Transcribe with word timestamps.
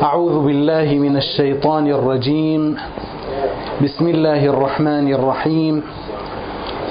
أعوذ 0.00 0.46
بالله 0.46 0.88
من 0.96 1.16
الشيطان 1.16 1.86
الرجيم. 1.86 2.76
بسم 3.84 4.08
الله 4.08 4.46
الرحمن 4.46 5.12
الرحيم. 5.12 5.82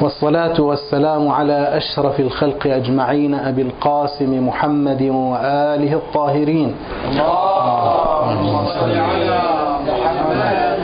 والصلاة 0.01 0.61
والسلام 0.61 1.27
على 1.27 1.77
أشرف 1.77 2.19
الخلق 2.19 2.67
أجمعين 2.67 3.33
أبي 3.35 3.61
القاسم 3.61 4.47
محمد 4.47 5.01
وآله 5.01 5.93
الطاهرين. 5.93 6.69
اللهم 7.09 8.65
صل 8.65 8.93
على 8.93 9.41
محمد 9.89 10.79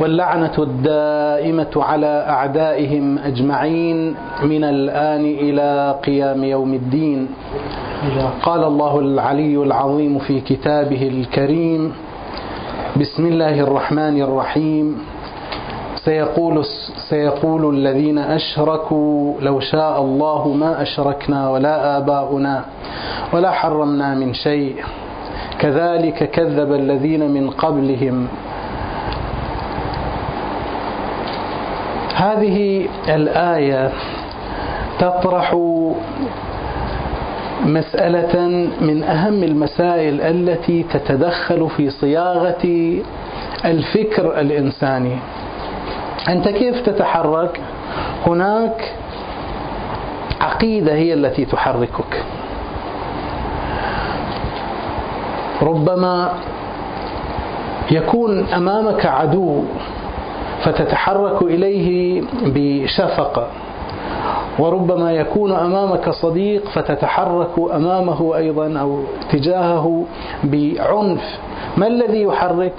واللعنة 0.00 0.56
الدائمة 0.58 1.74
على 1.76 2.26
أعدائهم 2.28 3.18
أجمعين 3.18 4.14
من 4.42 4.64
الآن 4.64 5.24
إلى 5.24 5.98
قيام 6.06 6.44
يوم 6.44 6.74
الدين. 6.74 7.28
قال 8.42 8.64
الله 8.64 8.98
العلي 8.98 9.56
العظيم 9.56 10.18
في 10.18 10.40
كتابه 10.40 11.08
الكريم 11.08 11.92
بسم 12.96 13.26
الله 13.26 13.60
الرحمن 13.60 14.22
الرحيم. 14.22 15.04
سيقول 15.96 16.64
سيقول 17.10 17.76
الذين 17.76 18.18
أشركوا 18.18 19.34
لو 19.40 19.60
شاء 19.60 20.00
الله 20.00 20.48
ما 20.48 20.82
أشركنا 20.82 21.50
ولا 21.50 21.96
آباؤنا 21.96 22.64
ولا 23.32 23.50
حرمنا 23.50 24.14
من 24.14 24.34
شيء. 24.34 24.76
كذلك 25.58 26.30
كذب 26.30 26.72
الذين 26.72 27.30
من 27.30 27.50
قبلهم. 27.50 28.28
هذه 32.16 32.88
الآية 33.08 33.92
تطرح 34.98 35.56
مسألة 37.64 38.40
من 38.80 39.02
أهم 39.02 39.42
المسائل 39.44 40.20
التي 40.20 40.82
تتدخل 40.82 41.68
في 41.76 41.90
صياغة 41.90 42.96
الفكر 43.64 44.40
الإنساني. 44.40 45.16
أنت 46.28 46.48
كيف 46.48 46.80
تتحرك؟ 46.80 47.60
هناك 48.26 48.94
عقيدة 50.40 50.94
هي 50.94 51.14
التي 51.14 51.44
تحركك. 51.44 52.24
ربما 55.62 56.32
يكون 57.90 58.46
أمامك 58.46 59.06
عدو 59.06 59.64
فتتحرك 60.62 61.42
إليه 61.42 62.22
بشفقة. 62.44 63.46
وربما 64.60 65.12
يكون 65.12 65.52
أمامك 65.52 66.10
صديق 66.10 66.68
فتتحرك 66.68 67.58
أمامه 67.74 68.36
أيضا 68.36 68.80
أو 68.80 69.02
تجاهه 69.30 70.04
بعنف. 70.44 71.38
ما 71.76 71.86
الذي 71.86 72.22
يحرك؟ 72.22 72.78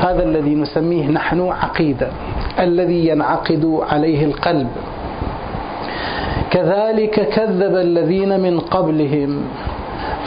هذا 0.00 0.22
الذي 0.24 0.54
نسميه 0.54 1.06
نحن 1.08 1.40
عقيدة 1.48 2.08
الذي 2.58 3.08
ينعقد 3.08 3.80
عليه 3.90 4.24
القلب. 4.24 4.68
كذلك 6.50 7.28
كذب 7.28 7.74
الذين 7.76 8.40
من 8.40 8.60
قبلهم 8.60 9.44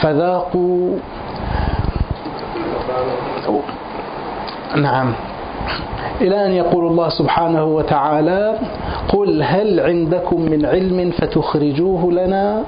فذاقوا. 0.00 0.96
نعم. 4.76 5.33
إلى 6.24 6.46
أن 6.46 6.52
يقول 6.52 6.86
الله 6.86 7.08
سبحانه 7.08 7.64
وتعالى 7.64 8.58
قل 9.08 9.42
هل 9.42 9.80
عندكم 9.80 10.40
من 10.40 10.66
علم 10.66 11.10
فتخرجوه 11.10 12.12
لنا؟ 12.12 12.64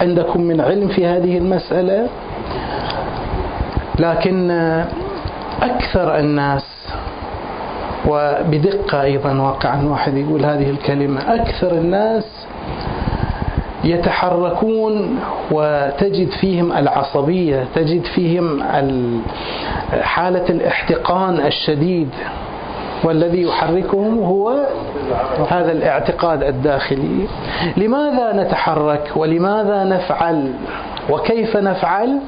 عندكم 0.00 0.40
من 0.40 0.60
علم 0.60 0.88
في 0.88 1.06
هذه 1.06 1.38
المسألة؟ 1.38 2.08
لكن 3.98 4.50
أكثر 5.62 6.18
الناس 6.18 6.64
وبدقة 8.08 9.02
أيضا 9.02 9.40
واقعا 9.40 9.82
واحد 9.84 10.16
يقول 10.16 10.44
هذه 10.44 10.70
الكلمة 10.70 11.34
أكثر 11.34 11.72
الناس 11.72 12.41
يتحركون 13.84 15.18
وتجد 15.50 16.30
فيهم 16.30 16.72
العصبية 16.72 17.64
تجد 17.74 18.04
فيهم 18.04 18.62
حالة 20.02 20.44
الاحتقان 20.50 21.46
الشديد. 21.46 22.08
والذي 23.04 23.42
يحركهم 23.42 24.18
هو 24.18 24.66
هذا 25.48 25.72
الاعتقاد 25.72 26.42
الداخلي. 26.42 27.26
لماذا 27.76 28.32
نتحرك 28.42 29.12
ولماذا 29.16 29.84
نفعل؟ 29.84 30.52
وكيف 31.10 31.56
نفعل؟ 31.56 32.18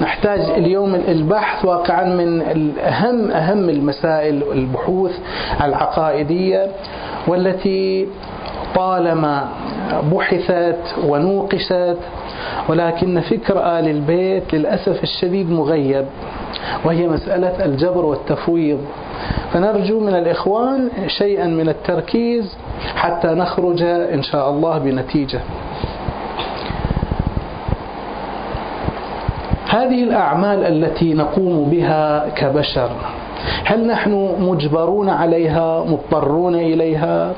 نحتاج 0.00 0.40
اليوم 0.40 0.94
البحث 0.94 1.64
واقعا 1.64 2.04
من 2.04 2.42
أهم 2.80 3.30
أهم 3.30 3.68
المسائل 3.68 4.42
البحوث 4.52 5.18
العقائدية 5.64 6.66
والتي 7.28 8.06
طالما 8.74 9.48
بحثت 10.12 10.94
ونوقشت 11.06 11.96
ولكن 12.68 13.20
فكر 13.20 13.58
آل 13.78 13.88
البيت 13.88 14.54
للأسف 14.54 15.02
الشديد 15.02 15.50
مغيب 15.50 16.06
وهي 16.84 17.08
مسألة 17.08 17.64
الجبر 17.64 18.04
والتفويض. 18.04 18.78
فنرجو 19.52 20.00
من 20.00 20.14
الإخوان 20.14 20.88
شيئا 21.06 21.46
من 21.46 21.68
التركيز 21.68 22.56
حتى 22.96 23.28
نخرج 23.28 23.82
إن 23.82 24.22
شاء 24.22 24.50
الله 24.50 24.78
بنتيجة. 24.78 25.40
هذه 29.70 30.02
الأعمال 30.04 30.64
التي 30.64 31.14
نقوم 31.14 31.70
بها 31.70 32.28
كبشر 32.28 32.90
هل 33.64 33.86
نحن 33.86 34.34
مجبرون 34.40 35.08
عليها 35.08 35.84
مضطرون 35.84 36.54
إليها؟ 36.54 37.32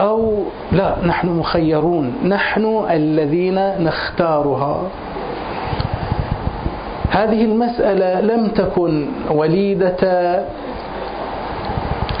أو 0.00 0.44
لا 0.72 0.96
نحن 1.06 1.28
مخيرون. 1.28 2.12
نحن 2.24 2.84
الذين 2.90 3.58
نختارها. 3.84 4.82
هذه 7.10 7.44
المسألة 7.44 8.20
لم 8.20 8.48
تكن 8.48 9.06
وليدة 9.30 10.02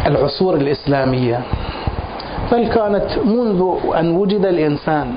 العصور 0.06 0.54
الإسلامية 0.54 1.40
بل 2.52 2.68
كانت 2.68 3.18
منذ 3.24 3.60
أن 3.98 4.16
وجد 4.16 4.46
الإنسان. 4.46 5.14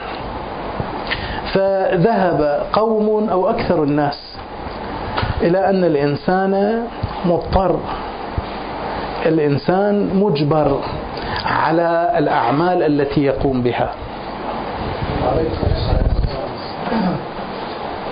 فذهب 1.53 2.63
قوم 2.73 3.29
أو 3.29 3.49
أكثر 3.49 3.83
الناس 3.83 4.19
إلى 5.41 5.69
أن 5.69 5.83
الإنسان 5.83 6.83
مضطر 7.25 7.79
الإنسان 9.25 10.09
مجبر. 10.15 10.79
على 11.49 12.13
الأعمال 12.17 12.83
التي 12.83 13.23
يقوم 13.23 13.61
بها. 13.61 13.89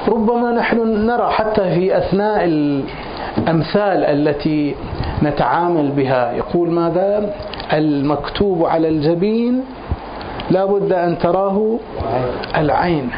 ربما 0.08 0.52
نحن 0.52 1.06
نرى 1.06 1.31
حتى 1.31 1.62
في 1.75 1.98
أثناء 1.98 2.44
الأمثال 2.44 4.03
التي 4.03 4.75
نتعامل 5.24 5.92
بها. 5.92 6.31
يقول 6.31 6.70
ماذا؟ 6.70 7.34
المكتوب 7.74 8.66
على 8.66 8.88
الجبين 8.90 9.64
لا 10.52 10.66
بد 10.66 10.94
أن 10.94 11.18
تراه 11.18 11.78
العين. 12.58 13.09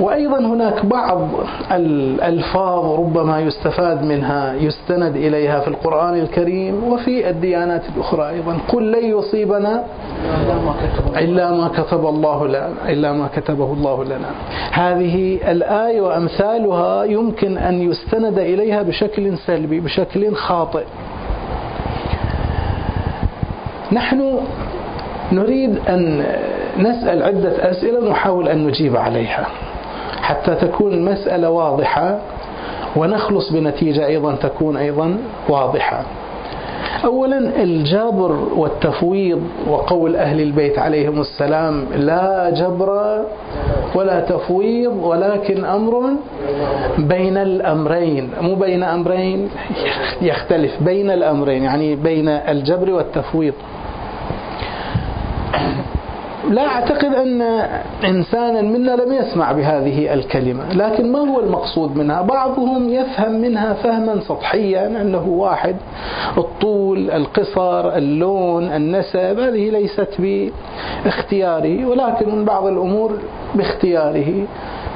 وأيضا 0.00 0.38
هناك 0.38 0.86
بعض 0.86 1.28
الألفاظ 1.72 3.00
ربما 3.00 3.40
يستفاد 3.40 4.02
منها 4.04 4.54
يستند 4.54 5.16
إليها 5.16 5.60
في 5.60 5.68
القرآن 5.68 6.14
الكريم 6.14 6.84
وفي 6.84 7.30
الديانات 7.30 7.82
الأخرى 7.96 8.28
أيضا. 8.28 8.58
قل 8.68 8.92
لن 8.92 9.18
يصيبنا 9.18 9.84
إلا 11.16 11.50
ما 11.50 11.68
كتب 11.68 12.06
الله 12.06 12.48
لنا 12.48 12.72
إلا 12.88 13.12
ما 13.12 13.28
كتبه 13.36 13.72
الله 13.72 14.04
لنا. 14.04 14.30
هذه 14.72 15.38
الآية 15.50 16.00
وأمثالها 16.00 17.04
يمكن 17.04 17.58
أن 17.58 17.82
يستند 17.82 18.38
إليها 18.38 18.82
بشكل 18.82 19.38
سلبي 19.38 19.80
بشكل 19.80 20.34
خاطئ. 20.34 20.84
نحن 23.92 24.38
نريد 25.32 25.78
أن 25.88 26.24
نسأل 26.78 27.22
عدة 27.22 27.70
أسئلة 27.70 28.10
نحاول 28.10 28.48
أن 28.48 28.66
نجيب 28.66 28.96
عليها. 28.96 29.46
حتى 30.30 30.54
تكون 30.54 30.92
المسألة 30.92 31.50
واضحة 31.50 32.18
ونخلص 32.96 33.52
بنتيجة 33.52 34.06
أيضا 34.06 34.34
تكون 34.34 34.76
أيضا 34.76 35.16
واضحة. 35.48 36.02
أولا 37.04 37.62
الجبر 37.62 38.32
والتفويض 38.56 39.42
وقول 39.68 40.16
أهل 40.16 40.40
البيت 40.40 40.78
عليهم 40.78 41.20
السلام 41.20 41.86
لا 41.94 42.50
جبر 42.50 43.22
ولا 43.94 44.20
تفويض 44.20 44.96
ولكن 45.02 45.64
أمر 45.64 46.10
بين 46.98 47.36
الأمرين. 47.36 48.30
مو 48.40 48.54
بين 48.54 48.82
أمرين 48.82 49.48
يختلف 50.22 50.82
بين 50.82 51.10
الأمرين 51.10 51.62
يعني 51.62 51.96
بين 51.96 52.28
الجبر 52.28 52.90
والتفويض. 52.90 53.54
لا 56.50 56.66
أعتقد 56.66 57.14
أن 57.14 57.42
إنسانا 58.04 58.62
منا 58.62 58.90
لم 58.90 59.12
يسمع 59.12 59.52
بهذه 59.52 60.14
الكلمة 60.14 60.72
لكن 60.72 61.12
ما 61.12 61.18
هو 61.18 61.40
المقصود 61.40 61.96
منها؟ 61.96 62.22
بعضهم 62.22 62.88
يفهم 62.88 63.32
منها 63.32 63.72
فهما 63.72 64.20
سطحيا 64.20 64.86
أنه 64.86 65.28
واحد 65.28 65.76
الطول 66.38 67.10
القصر 67.10 67.96
اللون 67.96 68.64
النسب 68.64 69.38
هذه 69.38 69.70
ليست 69.70 70.20
باختياره 71.04 71.86
ولكن 71.86 72.44
بعض 72.44 72.66
الأمور 72.66 73.18
باختياره 73.54 74.46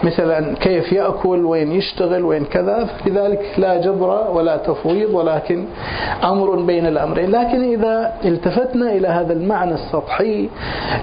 مثلا 0.05 0.55
كيف 0.55 0.93
يأكل 0.93 1.45
وين 1.45 1.73
يشتغل 1.73 2.25
وين 2.25 2.45
كذا 2.45 2.85
فلذلك 2.85 3.55
لا 3.59 3.81
جبر 3.81 4.31
ولا 4.31 4.57
تفويض 4.57 5.11
ولكن 5.15 5.65
أمر 6.25 6.57
بين 6.57 6.87
الأمرين. 6.87 7.31
لكن 7.31 7.63
إذا 7.63 8.13
التفتنا 8.25 8.93
إلى 8.93 9.09
هذا 9.09 9.33
المعنى 9.33 9.75
السطحي 9.75 10.49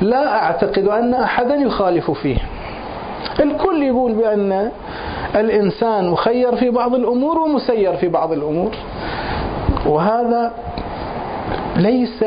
لا 0.02 0.41
أعتقد 0.42 0.88
أن 0.88 1.14
أحدا 1.14 1.56
يخالف 1.56 2.12
فيه. 2.12 2.38
الكل 3.40 3.84
يقول 3.84 4.14
بأن 4.14 4.72
الإنسان 5.36 6.10
مخير 6.10 6.56
في 6.56 6.70
بعض 6.70 6.96
الأمور 6.96 7.40
ومسير 7.40 7.98
في 7.98 8.08
بعض 8.08 8.32
الأمور. 8.32 8.72
وهذا 9.86 10.54
ليس 11.78 12.26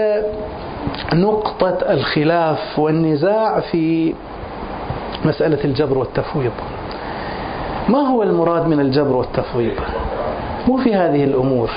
نقطة 1.14 1.78
الخلاف 1.90 2.78
والنزاع 2.78 3.60
في 3.60 4.14
مسألة 5.24 5.64
الجبر 5.64 5.98
والتفويض. 5.98 6.52
ما 7.88 7.98
هو 7.98 8.22
المراد 8.22 8.66
من 8.68 8.80
الجبر 8.80 9.16
والتفويض؟ 9.16 9.74
مو 10.68 10.76
في 10.76 10.94
هذه 10.94 11.24
الأمور. 11.24 11.70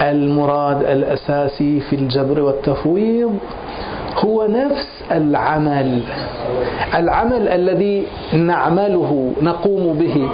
المراد 0.00 0.82
الأساسي 0.82 1.80
في 1.80 1.96
الجبر 1.96 2.40
والتفويض 2.40 3.38
هو 4.18 4.46
نفس 4.46 4.88
العمل. 5.10 6.02
العمل 6.94 7.48
الذي 7.48 8.06
نعمله 8.32 9.32
نقوم 9.42 9.98
به. 9.98 10.28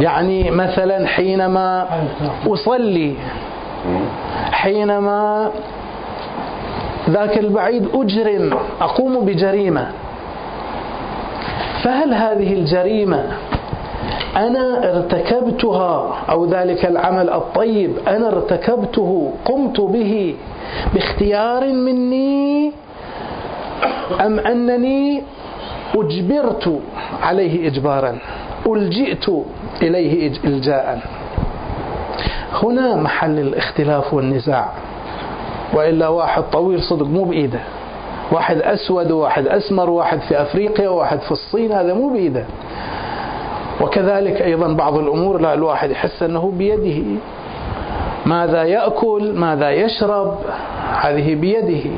يعني 0.00 0.50
مثلا 0.50 1.06
حينما 1.06 1.86
أصلي 2.46 3.14
حينما 4.52 5.50
ذاك 7.10 7.38
البعيد 7.38 7.88
أجرم 7.94 8.54
أقوم 8.80 9.24
بجريمة. 9.24 9.90
فهل 11.82 12.14
هذه 12.14 12.52
الجريمة 12.52 13.24
أنا 14.36 14.90
ارتكبتها 14.96 16.14
أو 16.30 16.46
ذلك 16.46 16.86
العمل 16.86 17.30
الطيب 17.30 17.90
أنا 18.08 18.28
ارتكبته 18.28 19.32
قمت 19.44 19.80
به 19.80 20.34
باختيار 20.94 21.72
مني 21.72 22.72
أم 24.26 24.38
أنني 24.38 25.22
أجبرت 25.96 26.80
عليه 27.22 27.68
إجبارا 27.68 28.18
ألجئت 28.66 29.26
إليه 29.82 30.32
إلجاء. 30.44 31.00
هنا 32.62 32.96
محل 32.96 33.38
الاختلاف 33.38 34.14
والنزاع 34.14 34.68
وإلا 35.74 36.08
واحد 36.08 36.42
طويل 36.52 36.82
صدق 36.82 37.06
مو 37.06 37.24
بإيده 37.24 37.60
واحد 38.32 38.56
أسود 38.62 39.10
وواحد 39.10 39.46
أسمر 39.46 39.90
وواحد 39.90 40.20
في 40.20 40.42
أفريقيا 40.42 40.88
وواحد 40.88 41.20
في 41.20 41.32
الصين 41.32 41.72
هذا 41.72 41.94
مو 41.94 42.08
بإيده. 42.08 42.44
وكذلك 43.82 44.42
أيضا 44.42 44.72
بعض 44.72 44.98
الأمور 44.98 45.40
لا 45.40 45.54
الواحد 45.54 45.90
يحس 45.90 46.22
أنه 46.22 46.52
بيده. 46.58 47.02
ماذا 48.26 48.62
يأكل؟ 48.62 49.32
ماذا 49.32 49.70
يشرب؟ 49.70 50.38
هذه 51.00 51.34
بيده. 51.34 51.90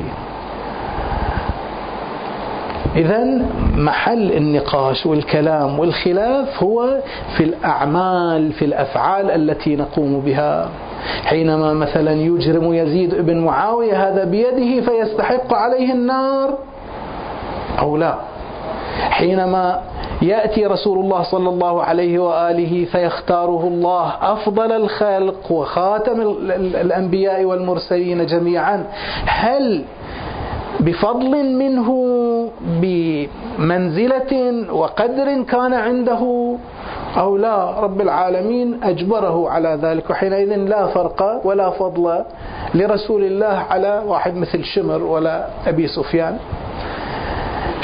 إذا 2.95 3.41
محل 3.75 4.31
النقاش 4.31 5.05
والكلام 5.05 5.79
والخلاف 5.79 6.63
هو 6.63 6.97
في 7.37 7.43
الأعمال 7.43 8.51
في 8.51 8.65
الأفعال 8.65 9.31
التي 9.31 9.75
نقوم 9.75 10.19
بها. 10.19 10.69
حينما 11.25 11.73
مثلا 11.73 12.11
يجرم 12.11 12.73
يزيد 12.73 13.15
بن 13.15 13.37
معاوية 13.37 14.09
هذا 14.09 14.23
بيده 14.23 14.81
فيستحق 14.81 15.53
عليه 15.53 15.93
النار 15.93 16.57
أو 17.79 17.97
لا. 17.97 18.15
حينما 19.09 19.81
يأتي 20.25 20.65
رسول 20.65 20.99
الله 20.99 21.23
صلى 21.23 21.49
الله 21.49 21.83
عليه 21.83 22.19
وآله 22.19 22.85
فيختاره 22.85 23.67
الله 23.67 24.13
أفضل 24.21 24.71
الخلق 24.71 25.51
وخاتم 25.51 26.21
الأنبياء 26.83 27.45
والمرسلين 27.45 28.25
جميعا. 28.25 28.85
هل 29.25 29.83
بفضل 30.79 31.31
منه 31.55 31.89
بمنزلة 32.81 34.31
وقدر 34.73 35.43
كان 35.43 35.73
عنده 35.73 36.55
أو 37.17 37.37
لا؟ 37.37 37.79
رب 37.79 38.01
العالمين 38.01 38.83
أجبره 38.83 39.49
على 39.49 39.79
ذلك 39.81 40.09
وحينئذ 40.09 40.55
لا 40.55 40.87
فرق 40.87 41.41
ولا 41.43 41.69
فضل 41.69 42.23
لرسول 42.75 43.23
الله 43.23 43.55
على 43.69 44.03
واحد 44.07 44.35
مثل 44.35 44.63
شمر 44.63 45.03
ولا 45.03 45.47
أبي 45.67 45.87
سفيان. 45.87 46.37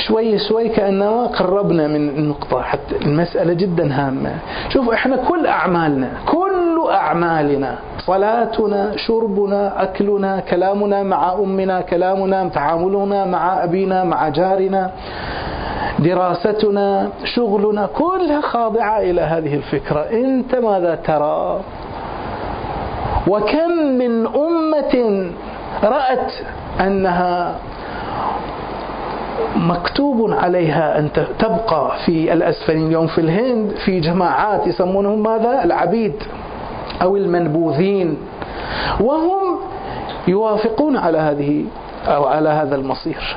شوي 0.08 0.40
شوي 0.40 0.70
كأنما 0.70 1.28
قربنا 1.28 1.88
من 1.88 2.10
النقطة 2.10 2.62
حتى 2.62 2.96
المسألة 3.02 3.54
جدا 3.54 3.94
هامة. 3.94 4.36
شوف 4.70 4.90
إحنا 4.90 5.16
كل 5.16 5.48
أعمالنا 5.48 6.10
كل 6.26 6.88
أعمالنا 6.92 7.76
صلاتنا 8.00 8.98
شربنا 8.98 9.84
أكلنا 9.84 10.40
كلامنا 10.40 11.04
مع 11.04 11.34
أمنا 11.34 11.82
كلامنا 11.82 12.50
تعاملنا 12.50 13.26
مع 13.26 13.64
أبينا 13.64 14.04
مع 14.04 14.30
جارنا 14.30 14.92
دراستنا 16.00 17.10
شغلنا 17.24 17.86
كلها 17.86 18.42
خاضعة 18.42 19.00
إلى 19.00 19.22
هذه 19.22 19.56
الفكرة. 19.56 20.00
أنت 20.00 20.56
ماذا 20.56 20.96
ترى؟ 20.96 21.60
وكم 23.28 23.72
من 23.72 24.28
أمة 24.28 24.96
رأت 25.84 26.32
أنها 26.80 27.56
مكتوب 29.56 30.32
عليها 30.34 31.00
أن 31.00 31.10
تبقى 31.40 31.92
في 32.06 32.34
الأسفلين. 32.34 32.88
اليوم 32.88 33.08
في 33.08 33.22
الهند 33.22 33.72
في 33.86 34.00
جماعات 34.00 34.68
يسمونهم 34.68 35.24
ماذا؟ 35.24 35.64
العبيد 35.64 36.14
أو 37.02 37.16
المنبوذين. 37.18 38.18
وهم 39.00 39.58
يوافقون 40.28 40.98
على 40.98 41.18
هذه 41.18 41.66
أو 42.08 42.26
على 42.26 42.50
هذا 42.50 42.76
المصير. 42.76 43.36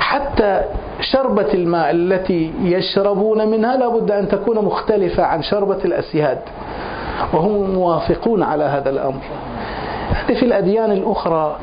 حتى 0.00 0.62
شربة 1.00 1.54
الماء 1.54 1.90
التي 1.90 2.52
يشربون 2.62 3.48
منها 3.48 3.76
لابد 3.76 4.10
أن 4.10 4.28
تكون 4.28 4.64
مختلفة 4.64 5.22
عن 5.22 5.42
شربة 5.42 5.78
الأسياد. 5.84 6.38
وهم 7.32 7.70
موافقون 7.70 8.42
على 8.42 8.64
هذا 8.64 8.90
الأمر. 8.90 9.22
في 10.26 10.42
الأديان 10.42 10.92
الأخرى 10.92 11.56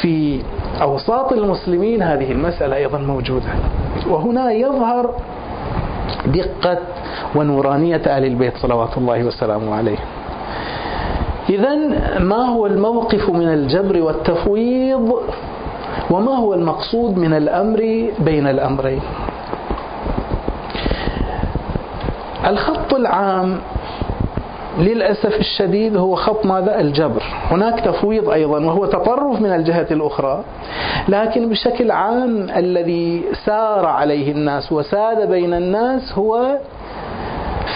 في 0.00 0.40
أوساط 0.82 1.32
المسلمين 1.32 2.02
هذه 2.02 2.32
المسألة 2.32 2.76
أيضا 2.76 2.98
موجودة. 2.98 3.48
وهنا 4.10 4.52
يظهر 4.52 5.10
دقة 6.26 6.78
ونورانية 7.34 8.02
أهل 8.06 8.24
البيت 8.24 8.56
صلوات 8.56 8.98
الله 8.98 9.24
وسلامه 9.24 9.74
عليه. 9.74 9.98
إذا 11.48 11.74
ما 12.18 12.48
هو 12.48 12.66
الموقف 12.66 13.30
من 13.30 13.48
الجبر 13.48 14.02
والتفويض؟ 14.02 15.20
وما 16.10 16.32
هو 16.32 16.54
المقصود 16.54 17.18
من 17.18 17.32
الأمر 17.34 18.10
بين 18.18 18.46
الأمرين؟ 18.46 19.00
الخط 22.46 22.94
العام 22.94 23.58
للأسف 24.78 25.40
الشديد 25.40 25.96
هو 25.96 26.14
خط 26.14 26.46
ماذا؟ 26.46 26.80
الجبر. 26.80 27.22
هناك 27.50 27.80
تفويض 27.80 28.30
أيضا 28.30 28.64
وهو 28.64 28.86
تطرف 28.86 29.40
من 29.40 29.52
الجهة 29.52 29.86
الأخرى 29.90 30.44
لكن 31.08 31.48
بشكل 31.48 31.90
عام 31.90 32.50
الذي 32.56 33.24
سار 33.44 33.86
عليه 33.86 34.32
الناس 34.32 34.72
وساد 34.72 35.30
بين 35.30 35.54
الناس 35.54 36.12
هو 36.18 36.58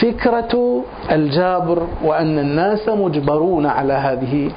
فكرة 0.01 0.83
الجابر 1.13 1.83
وأن 2.05 2.39
الناس 2.39 2.89
مجبرون 2.89 3.67
على 3.67 3.93
هذه 3.93 4.51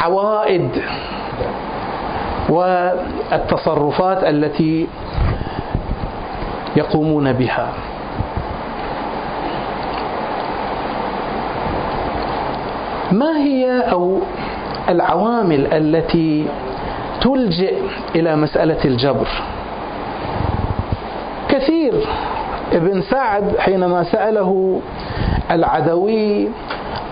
العوائد 0.00 0.70
والتصرفات 2.48 4.24
التي 4.24 4.86
يقومون 6.76 7.32
بها. 7.32 7.68
ما 13.12 13.36
هي 13.38 13.80
أو 13.80 14.18
العوامل 14.88 15.66
التي 15.72 16.46
تلجئ 17.20 17.74
إلى 18.14 18.36
مسألة 18.36 18.84
الجبر؟ 18.84 19.28
كثير. 21.48 21.94
ابن 22.72 23.02
سعد 23.02 23.58
حينما 23.58 24.02
سأله 24.02 24.80
العدوي 25.50 26.48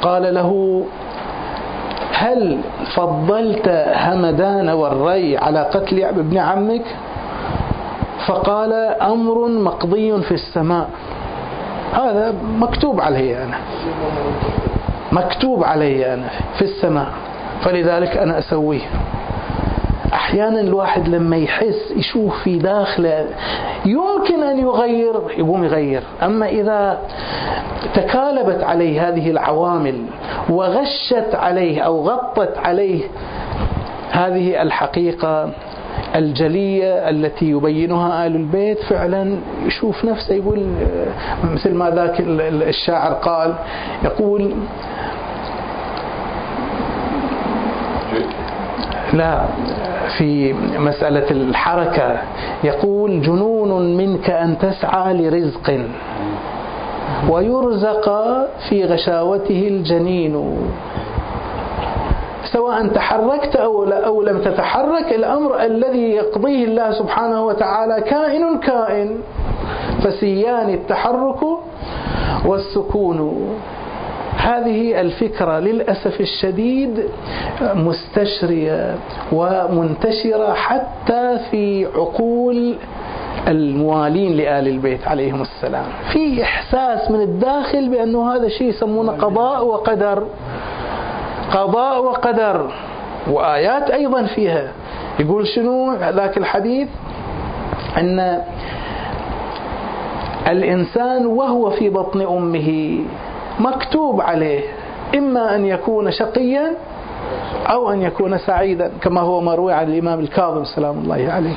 قال 0.02 0.34
له 0.34 0.82
هل 2.12 2.58
فضلت 2.94 3.68
همدان 3.96 4.68
والري 4.68 5.38
على 5.38 5.60
قتل 5.74 6.04
ابن 6.04 6.38
عمك؟ 6.38 6.84
فقال 8.26 8.72
أمر 9.02 9.48
مقضي 9.48 10.22
في 10.22 10.34
السماء. 10.34 10.88
هذا 11.92 12.34
مكتوب 12.58 13.00
علي 13.00 13.44
أنا. 13.44 13.56
مكتوب 15.12 15.64
علي 15.64 16.14
أنا 16.14 16.28
في 16.58 16.62
السماء 16.62 17.08
فلذلك 17.60 18.16
أنا 18.16 18.38
أسويه. 18.38 18.80
أحيانا 20.12 20.60
الواحد 20.60 21.08
لما 21.08 21.36
يحس 21.36 21.92
يشوف 21.96 22.42
في 22.42 22.58
داخله 22.58 23.26
يمكن 23.84 24.42
أن 24.42 24.58
يغير 24.58 25.14
يقوم 25.36 25.64
يغير. 25.64 26.02
أما 26.22 26.48
إذا 26.48 26.98
تكالبت 27.94 28.62
عليه 28.62 29.08
هذه 29.08 29.30
العوامل 29.30 30.04
وغشت 30.50 31.34
عليه 31.34 31.80
أو 31.80 32.08
غطت 32.08 32.58
عليه 32.58 33.04
هذه 34.10 34.62
الحقيقة 34.62 35.50
الجلية 36.14 37.08
التي 37.10 37.50
يبينها 37.50 38.26
آل 38.26 38.36
البيت 38.36 38.78
فعلا 38.82 39.36
يشوف 39.66 40.04
نفسه 40.04 40.34
يقول 40.34 40.66
مثل 41.54 41.74
ما 41.74 41.90
ذاك 41.90 42.14
الشاعر 42.68 43.12
قال 43.12 43.54
يقول 44.04 44.52
لا 49.12 49.44
في 50.18 50.52
مسألة 50.78 51.30
الحركة 51.30 52.18
يقول 52.64 53.22
جنون 53.22 53.96
منك 53.96 54.30
أن 54.30 54.58
تسعى 54.58 55.14
لرزق 55.14 55.80
ويرزق 57.28 58.08
في 58.68 58.84
غشاوته 58.84 59.68
الجنين. 59.68 60.56
سواء 62.52 62.86
تحركت 62.86 63.56
أو, 63.56 63.84
أو 63.84 64.22
لم 64.22 64.42
تتحرك 64.42 65.12
الأمر 65.12 65.62
الذي 65.64 66.10
يقضيه 66.10 66.64
الله 66.64 66.90
سبحانه 66.92 67.46
وتعالى 67.46 68.00
كائن 68.00 68.58
كائن. 68.58 69.18
فسيان 70.04 70.68
التحرك 70.68 71.42
والسكون. 72.46 73.48
هذه 74.36 75.00
الفكرة 75.00 75.58
للأسف 75.58 76.20
الشديد 76.20 77.04
مستشرية 77.74 78.94
ومنتشرة 79.32 80.52
حتى 80.52 81.38
في 81.50 81.86
عقول 81.94 82.74
الموالين 83.48 84.36
لآل 84.36 84.68
البيت 84.68 85.08
عليهم 85.08 85.42
السلام. 85.42 85.84
في 86.12 86.42
إحساس 86.42 87.10
من 87.10 87.20
الداخل 87.20 87.88
بأنه 87.88 88.34
هذا 88.34 88.48
شيء 88.48 88.68
يسمونه 88.68 89.12
قضاء 89.12 89.64
وقدر. 89.64 90.22
قضاء 91.52 92.04
وقدر. 92.04 92.70
وآيات 93.30 93.90
أيضا 93.90 94.22
فيها. 94.22 94.72
يقول 95.20 95.46
شنو 95.46 95.92
ذاك 95.94 96.38
الحديث؟ 96.38 96.88
أن 97.98 98.42
الإنسان 100.48 101.26
وهو 101.26 101.70
في 101.70 101.88
بطن 101.90 102.20
أمه 102.20 102.98
مكتوب 103.60 104.20
عليه 104.20 104.60
إما 105.14 105.54
أن 105.54 105.66
يكون 105.66 106.10
شقيا 106.10 106.72
أو 107.66 107.92
أن 107.92 108.02
يكون 108.02 108.38
سعيدا 108.38 108.90
كما 109.02 109.20
هو 109.20 109.40
مروي 109.40 109.72
عن 109.72 109.86
الإمام 109.92 110.20
الكاظم 110.20 110.64
سلام 110.64 110.98
الله 110.98 111.32
عليه. 111.32 111.54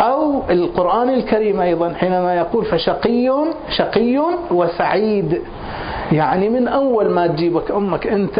أو 0.00 0.42
القرآن 0.50 1.10
الكريم 1.10 1.60
أيضا 1.60 1.92
حينما 1.94 2.36
يقول 2.36 2.64
فشقي 2.64 3.30
شقي 3.70 4.20
وسعيد. 4.50 5.42
يعني 6.12 6.48
من 6.48 6.68
أول 6.68 7.10
ما 7.10 7.26
تجيبك 7.26 7.70
أمك 7.70 8.06
أنت 8.06 8.38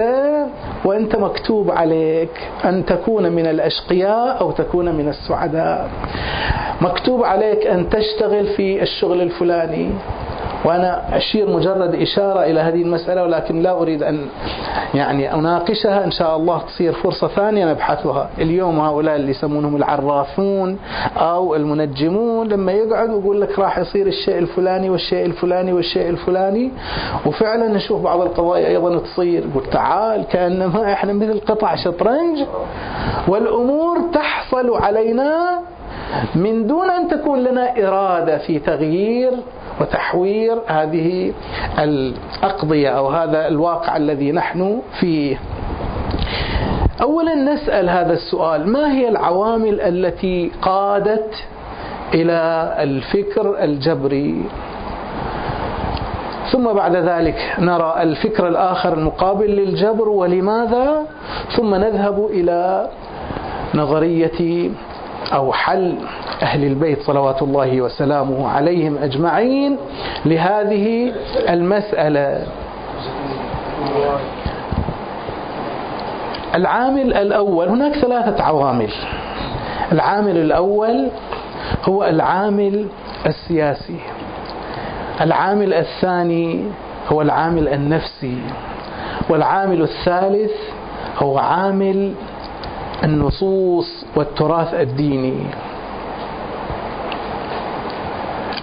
وأنت 0.84 1.16
مكتوب 1.16 1.70
عليك 1.70 2.30
أن 2.64 2.84
تكون 2.84 3.32
من 3.32 3.46
الأشقياء 3.46 4.40
أو 4.40 4.50
تكون 4.50 4.94
من 4.94 5.08
السعداء. 5.08 5.90
مكتوب 6.80 7.24
عليك 7.24 7.66
أن 7.66 7.88
تشتغل 7.88 8.46
في 8.46 8.82
الشغل 8.82 9.20
الفلاني. 9.22 9.90
وأنا 10.64 11.16
أشير 11.16 11.50
مجرد 11.50 11.94
إشارة 11.94 12.42
إلى 12.44 12.60
هذه 12.60 12.82
المسألة 12.82 13.22
ولكن 13.22 13.62
لا 13.62 13.70
أريد 13.72 14.02
أن 14.02 14.26
يعني 14.94 15.34
أناقشها. 15.34 16.04
إن 16.04 16.10
شاء 16.10 16.36
الله 16.36 16.58
تصير 16.58 16.92
فرصة 16.92 17.28
ثانية 17.28 17.70
نبحثها. 17.70 18.28
اليوم 18.38 18.80
هؤلاء 18.80 19.16
اللي 19.16 19.30
يسمونهم 19.30 19.76
العرافون 19.76 20.78
أو 21.16 21.54
المنجمون 21.54 22.48
لما 22.48 22.72
يقعد 22.72 23.10
ويقول 23.10 23.40
لك 23.40 23.58
راح 23.58 23.78
يصير 23.78 24.06
الشيء 24.06 24.38
الفلاني 24.38 24.90
والشيء 24.90 25.26
الفلاني 25.26 25.72
والشيء 25.72 26.08
الفلاني 26.08 26.70
وفعلا 27.26 27.68
نشوف 27.68 28.02
بعض 28.02 28.20
القضايا 28.20 28.68
أيضا 28.68 28.98
تصير. 28.98 29.44
يقول 29.50 29.70
تعال 29.70 30.24
كأنما 30.26 30.92
إحنا 30.92 31.12
مثل 31.12 31.40
قطع 31.40 31.74
شطرنج 31.76 32.38
والأمور 33.28 33.98
تحصل 34.14 34.74
علينا 34.76 35.60
من 36.34 36.66
دون 36.66 36.90
أن 36.90 37.08
تكون 37.08 37.38
لنا 37.44 37.86
إرادة 37.88 38.38
في 38.38 38.58
تغيير 38.58 39.32
وتحوير 39.80 40.58
هذه 40.66 41.32
الأقضية 41.78 42.88
أو 42.88 43.08
هذا 43.08 43.48
الواقع 43.48 43.96
الذي 43.96 44.32
نحن 44.32 44.82
فيه. 45.00 45.40
أولا 47.02 47.34
نسأل 47.34 47.90
هذا 47.90 48.12
السؤال 48.12 48.68
ما 48.68 48.92
هي 48.92 49.08
العوامل 49.08 49.80
التي 49.80 50.52
قادت 50.62 51.34
إلى 52.14 52.74
الفكر 52.78 53.64
الجبري؟ 53.64 54.44
ثم 56.52 56.72
بعد 56.72 56.96
ذلك 56.96 57.54
نرى 57.58 57.94
الفكر 58.02 58.48
الآخر 58.48 58.92
المقابل 58.92 59.46
للجبر 59.50 60.08
ولماذا؟ 60.08 61.06
ثم 61.56 61.74
نذهب 61.74 62.26
إلى 62.30 62.88
نظرية 63.74 64.70
أو 65.34 65.52
حل 65.52 65.94
أهل 66.42 66.64
البيت 66.64 67.02
صلوات 67.02 67.42
الله 67.42 67.80
وسلامه 67.80 68.48
عليهم 68.48 68.98
أجمعين 68.98 69.76
لهذه 70.26 71.12
المسألة. 71.48 72.46
العامل 76.54 77.14
الأول 77.14 77.68
هناك 77.68 77.92
ثلاثة 77.92 78.42
عوامل. 78.42 78.90
العامل 79.92 80.36
الأول 80.36 81.08
هو 81.84 82.04
العامل 82.04 82.86
السياسي. 83.26 83.98
العامل 85.20 85.74
الثاني 85.74 86.64
هو 87.12 87.22
العامل 87.22 87.68
النفسي. 87.68 88.38
والعامل 89.28 89.82
الثالث 89.82 90.52
هو 91.18 91.38
عامل 91.38 92.14
النصوص 93.04 94.06
والتراث 94.16 94.74
الديني. 94.74 95.46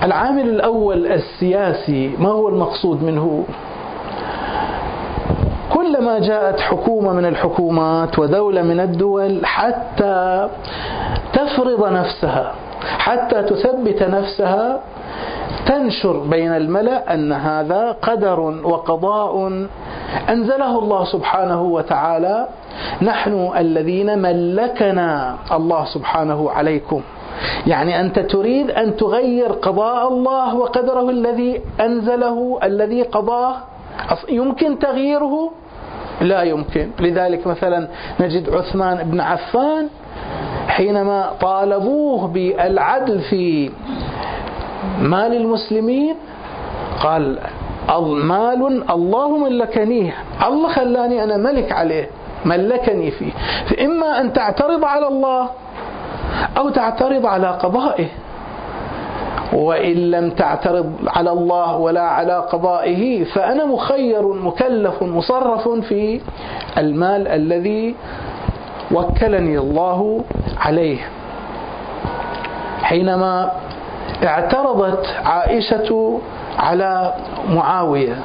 العامل 0.08 0.50
الأول 0.50 1.08
السياسي 1.08 2.16
ما 2.20 2.30
هو 2.30 2.50
المقصود 2.50 3.04
منه؟ 3.04 3.44
كلما 5.74 6.20
جاءت 6.20 6.60
حكومة 6.60 7.14
من 7.14 7.26
الحكومات 7.26 8.20
ودولة 8.20 8.62
من 8.62 8.80
الدول 8.80 9.46
حتى 9.46 10.50
تفرض 11.34 11.92
نفسها 11.94 12.54
حتى 12.98 13.44
تثبت 13.44 14.04
نفسها 14.04 14.80
تنشر 15.66 16.18
بين 16.20 16.52
الملأ 16.52 17.14
أن 17.14 17.32
هذا 17.32 17.92
قدر 18.02 18.40
وقضاء 18.40 19.68
أنزله 20.30 20.80
الله 20.80 21.06
سبحانه 21.06 21.62
وتعالى. 21.62 22.48
نحن 23.02 23.52
الذين 23.58 24.20
ملكنا 24.20 25.36
الله 25.52 25.86
سبحانه 25.86 26.52
عليكم. 26.52 27.02
يعني 27.68 28.02
أنت 28.02 28.20
تريد 28.20 28.72
أن 28.72 28.96
تغير 28.98 29.52
قضاء 29.52 30.08
الله 30.08 30.56
وقدره 30.56 31.10
الذي 31.10 31.62
أنزله 31.82 32.60
الذي 32.64 33.02
قضاه. 33.02 33.56
يمكن 34.30 34.80
تغييره؟ 34.80 35.52
لا 36.22 36.42
يمكن. 36.44 36.90
لذلك 37.00 37.48
مثلا 37.48 37.88
نجد 38.20 38.50
عثمان 38.50 39.10
بن 39.12 39.20
عفان 39.22 39.88
حينما 40.68 41.32
طالبوه 41.42 42.28
بالعدل 42.28 43.20
في 43.20 43.72
مال 45.02 45.36
المسلمين 45.36 46.16
قال 47.04 47.40
مال 48.24 48.84
الله 48.90 49.38
ملكنيه 49.38 50.14
الله 50.48 50.68
خلاني 50.70 51.24
أنا 51.24 51.38
ملك 51.38 51.72
عليه 51.72 52.10
ملكني 52.46 53.12
فيه. 53.12 53.32
فإما 53.70 54.22
أن 54.22 54.34
تعترض 54.34 54.86
على 54.86 55.08
الله 55.08 55.50
أو 56.58 56.70
تعترض 56.70 57.26
على 57.26 57.48
قضائه. 57.48 58.08
وإن 59.54 60.12
لم 60.12 60.30
تعترض 60.30 60.94
على 61.08 61.32
الله 61.32 61.78
ولا 61.78 62.02
على 62.02 62.38
قضائه 62.52 63.24
فأنا 63.24 63.66
مخير 63.66 64.28
مكلف 64.34 65.04
مصرف 65.04 65.70
في 65.70 66.22
المال 66.78 67.28
الذي 67.28 67.96
وكلني 68.92 69.58
الله 69.58 70.24
عليه. 70.60 70.98
حينما 72.82 73.52
اعترضت 74.24 75.06
عائشة 75.26 76.20
على 76.60 77.14
معاوية 77.50 78.16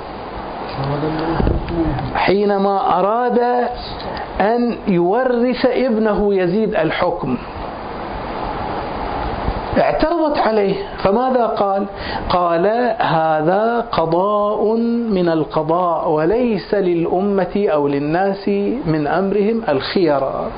حينما 2.15 2.99
أراد 2.99 3.39
أن 4.41 4.77
يورث 4.89 5.67
ابنه 5.67 6.35
يزيد 6.35 6.75
الحكم. 6.75 7.39
اعترضت 9.79 10.39
عليه. 10.39 10.75
فماذا 10.99 11.47
قال؟ 11.47 11.87
قال 12.29 12.67
هذا 12.99 13.87
قضاء 13.93 14.77
من 15.11 15.29
القضاء 15.29 16.11
وليس 16.11 16.75
للأمة 16.75 17.67
أو 17.73 17.89
للناس 17.89 18.49
من 18.87 19.07
أمرهم 19.07 19.63
الخيرة 19.69 20.51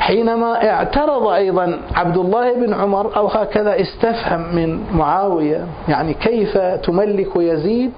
حينما 0.00 0.70
اعترض 0.70 1.26
أيضا 1.26 1.78
عبد 1.94 2.16
الله 2.16 2.52
بن 2.54 2.74
عمر 2.74 3.16
أو 3.16 3.26
هكذا 3.26 3.80
استفهم 3.80 4.40
من 4.54 4.80
معاوية 4.94 5.66
يعني 5.88 6.14
كيف 6.14 6.58
تملك 6.58 7.28
يزيد 7.36 7.92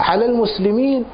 على 0.00 0.26
المسلمين؟ 0.26 1.04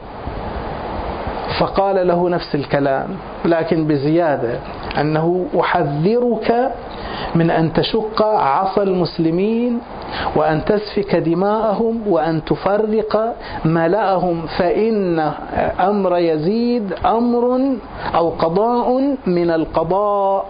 فقال 1.58 2.06
له 2.08 2.28
نفس 2.28 2.54
الكلام 2.54 3.08
لكن 3.44 3.86
بزيادة 3.86 4.58
أنه 5.00 5.46
أحذرك 5.60 6.72
من 7.34 7.50
أن 7.50 7.72
تشق 7.72 8.22
عصا 8.22 8.82
المسلمين 8.82 9.78
وأن 10.36 10.64
تسفك 10.64 11.16
دماءهم 11.16 12.00
وأن 12.08 12.44
تفرق 12.44 13.34
ملأهم 13.64 14.46
فإن 14.58 15.18
أمر 15.80 16.18
يزيد 16.18 16.92
أمر 17.06 17.60
أو 18.14 18.30
قضاء 18.30 19.16
من 19.26 19.50
القضاء 19.50 20.46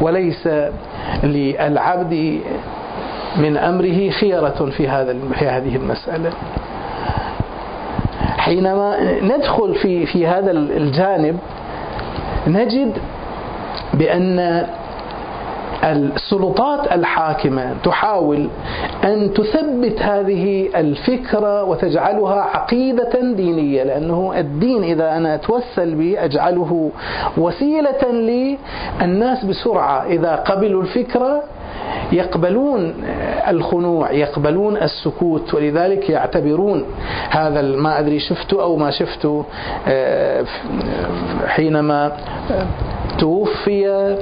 وليس 0.00 0.48
للعبد 1.22 2.40
من 3.36 3.56
أمره 3.56 4.10
خيرة 4.10 4.70
في 4.76 4.88
هذا 4.88 5.16
في 5.38 5.46
هذه 5.46 5.76
المسألة. 5.76 6.30
حينما 8.38 8.96
ندخل 9.22 9.74
في 9.74 10.06
في 10.06 10.26
هذا 10.26 10.50
الجانب 10.50 11.38
نجد 12.46 12.92
بأن 13.94 14.66
السلطات 15.84 16.92
الحاكمة 16.92 17.74
تحاول 17.84 18.48
أن 19.04 19.32
تثبت 19.34 20.02
هذه 20.02 20.68
الفكرة 20.76 21.64
وتجعلها 21.64 22.40
عقيدة 22.40 23.20
دينية 23.20 23.82
لأنه 23.82 24.32
الدين 24.38 24.84
إذا 24.84 25.16
أنا 25.16 25.34
أتوسل 25.34 25.94
به 25.94 26.24
أجعله 26.24 26.90
وسيلة 27.38 28.10
للناس 28.10 29.44
بسرعة. 29.44 30.06
إذا 30.06 30.36
قبلوا 30.36 30.82
الفكرة 30.82 31.42
يقبلون 32.12 32.94
الخنوع 33.48 34.12
يقبلون 34.12 34.76
السكوت 34.76 35.54
ولذلك 35.54 36.10
يعتبرون 36.10 36.84
هذا 37.30 37.62
ما 37.62 37.98
أدري 37.98 38.18
شفته 38.18 38.62
أو 38.62 38.76
ما 38.76 38.90
شفته 38.90 39.44
آه، 39.88 40.44
حينما 41.46 42.12
توفي 43.18 43.88
آه، 43.88 44.18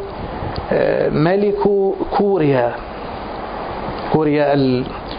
ملك 1.12 1.62
كوريا 2.18 2.74
كوريا 4.12 4.54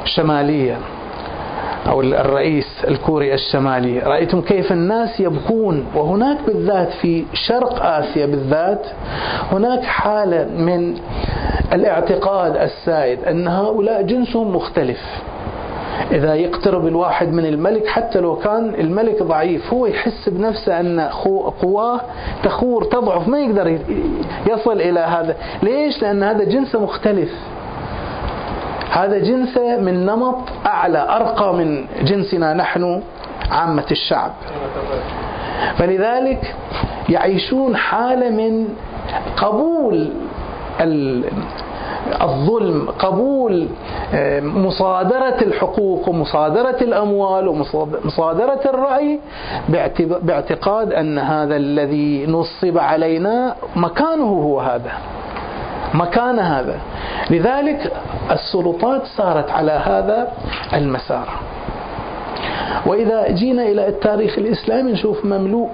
الشمالية 0.03 0.77
أو 1.87 2.01
الرئيس 2.01 2.85
الكوري 2.87 3.33
الشمالي. 3.33 3.99
رأيتم 3.99 4.41
كيف 4.41 4.71
الناس 4.71 5.19
يبكون؟ 5.19 5.85
وهناك 5.95 6.37
بالذات 6.47 6.91
في 6.91 7.25
شرق 7.33 7.85
آسيا 7.85 8.25
بالذات 8.25 8.87
هناك 9.51 9.83
حالة 9.83 10.43
من 10.57 10.95
الاعتقاد 11.73 12.57
السائد 12.57 13.23
أن 13.23 13.47
هؤلاء 13.47 14.01
جنسهم 14.01 14.55
مختلف. 14.55 14.99
إذا 16.11 16.35
يقترب 16.35 16.87
الواحد 16.87 17.33
من 17.33 17.45
الملك 17.45 17.87
حتى 17.87 18.19
لو 18.19 18.35
كان 18.35 18.73
الملك 18.79 19.23
ضعيف 19.23 19.73
هو 19.73 19.85
يحس 19.85 20.29
بنفسه 20.29 20.79
أن 20.79 20.99
قواه 21.61 22.01
تخور 22.43 22.83
تضعف 22.83 23.27
ما 23.27 23.39
يقدر 23.39 23.79
يصل 24.51 24.81
إلى 24.81 24.99
هذا. 24.99 25.35
ليش؟ 25.63 26.01
لأن 26.01 26.23
هذا 26.23 26.43
جنسه 26.43 26.83
مختلف. 26.83 27.31
هذا 28.91 29.17
جنسه 29.17 29.79
من 29.79 30.05
نمط 30.05 30.37
أعلى 30.65 31.07
أرقى 31.09 31.53
من 31.53 31.85
جنسنا 32.01 32.53
نحن 32.53 33.01
عامة 33.51 33.85
الشعب. 33.91 34.31
فلذلك 35.77 36.55
يعيشون 37.09 37.75
حالة 37.75 38.29
من 38.29 38.67
قبول 39.37 40.09
الظلم 42.21 42.87
قبول 42.99 43.67
آه، 44.13 44.39
مصادرة 44.39 45.37
الحقوق 45.41 46.09
ومصادرة 46.09 46.77
الأموال 46.81 47.47
ومصادرة 47.47 48.61
الرأي 48.65 49.19
باعتقاد 50.21 50.93
أن 50.93 51.19
هذا 51.19 51.55
الذي 51.55 52.25
نصب 52.25 52.77
علينا 52.77 53.55
مكانه 53.75 54.23
هو 54.23 54.59
هذا 54.59 54.91
مكان 55.93 56.39
هذا. 56.39 56.79
لذلك 57.29 57.91
السلطات 58.31 59.01
صارت 59.17 59.51
على 59.51 59.71
هذا 59.71 60.31
المسار. 60.73 61.27
وإذا 62.85 63.31
جينا 63.31 63.63
إلى 63.63 63.87
التاريخ 63.87 64.37
الإسلامي 64.37 64.91
نشوف 64.91 65.25
مملوء. 65.25 65.69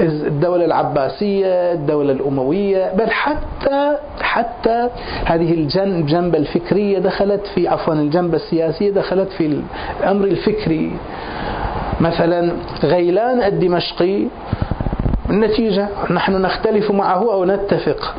الدولة 0.00 0.64
العباسية 0.64 1.72
الدولة 1.72 2.12
الأموية 2.12 2.92
بل 2.94 3.10
حتى 3.10 3.96
حتى 4.20 4.88
هذه 5.24 5.52
الجنبة 5.76 6.38
الفكرية 6.38 6.98
دخلت 6.98 7.46
في 7.54 7.68
عفوا 7.68 7.94
الجنبة 7.94 8.36
السياسية 8.36 8.90
دخلت 8.90 9.28
في 9.32 9.60
الأمر 10.00 10.24
الفكري. 10.24 10.92
مثلا 12.00 12.52
غيلان 12.84 13.42
الدمشقي 13.42 14.26
النتيجة 15.30 15.88
نحن 16.10 16.42
نختلف 16.42 16.90
معه 16.90 17.32
أو 17.32 17.44
نتفق. 17.44 18.14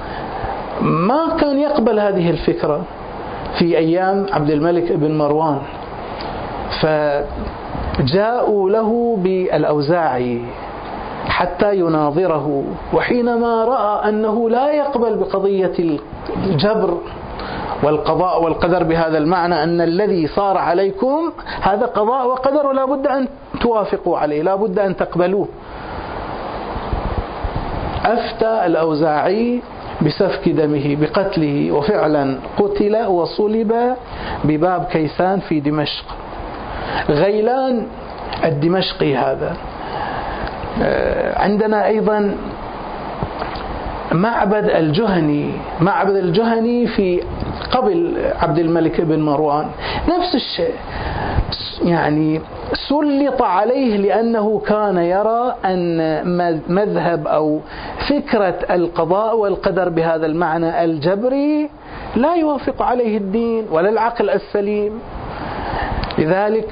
ما 0.81 1.37
كان 1.39 1.59
يقبل 1.59 1.99
هذه 1.99 2.29
الفكرة 2.29 2.83
في 3.59 3.77
أيام 3.77 4.25
عبد 4.31 4.49
الملك 4.49 4.91
بن 4.91 5.17
مروان. 5.17 5.57
فجاءوا 7.97 8.69
له 8.69 9.17
بالأوزاعي. 9.23 10.41
حتى 11.27 11.75
يناظره. 11.75 12.63
وحينما 12.93 13.65
رأى 13.65 14.09
أنه 14.09 14.49
لا 14.49 14.71
يقبل 14.71 15.15
بقضية 15.15 15.73
الجبر 16.45 16.97
والقضاء 17.83 18.43
والقدر 18.43 18.83
بهذا 18.83 19.17
المعنى 19.17 19.63
أن 19.63 19.81
الذي 19.81 20.27
صار 20.27 20.57
عليكم 20.57 21.31
هذا 21.61 21.85
قضاء 21.85 22.27
وقدر 22.27 22.67
ولا 22.67 22.85
بد 22.85 23.07
أن 23.07 23.27
توافقوا 23.61 24.17
عليه 24.17 24.41
لا 24.41 24.55
بد 24.55 24.79
أن 24.79 24.95
تقبلوه. 24.95 25.47
أفتى 28.05 28.65
الأوزاعي 28.65 29.61
بسفك 30.01 30.49
دمه 30.49 30.97
بقتله 31.01 31.71
وفعلا 31.71 32.37
قتل 32.57 33.05
وصلب 33.05 33.95
بباب 34.43 34.83
كيسان 34.91 35.39
في 35.39 35.59
دمشق. 35.59 36.05
غيلان 37.09 37.87
الدمشقي 38.43 39.15
هذا. 39.15 39.55
عندنا 41.37 41.87
أيضا 41.87 42.35
معبد 44.11 44.69
الجهني 44.69 45.51
معبد 45.81 46.15
الجهني 46.15 46.87
في 46.87 47.21
قبل 47.71 48.17
عبد 48.41 48.59
الملك 48.59 49.01
بن 49.01 49.19
مروان. 49.19 49.67
نفس 50.09 50.35
الشيء 50.35 50.73
يعني 51.83 52.41
سلط 52.89 53.41
عليه 53.41 53.97
لأنه 53.97 54.61
كان 54.67 54.97
يرى 54.97 55.55
أن 55.65 56.59
مذهب 56.67 57.27
أو 57.27 57.59
فكرة 58.09 58.55
القضاء 58.71 59.37
والقدر 59.37 59.89
بهذا 59.89 60.25
المعنى 60.25 60.83
الجبري 60.83 61.69
لا 62.15 62.35
يوافق 62.35 62.81
عليه 62.81 63.17
الدين 63.17 63.65
ولا 63.71 63.89
العقل 63.89 64.29
السليم. 64.29 64.99
لذلك 66.17 66.69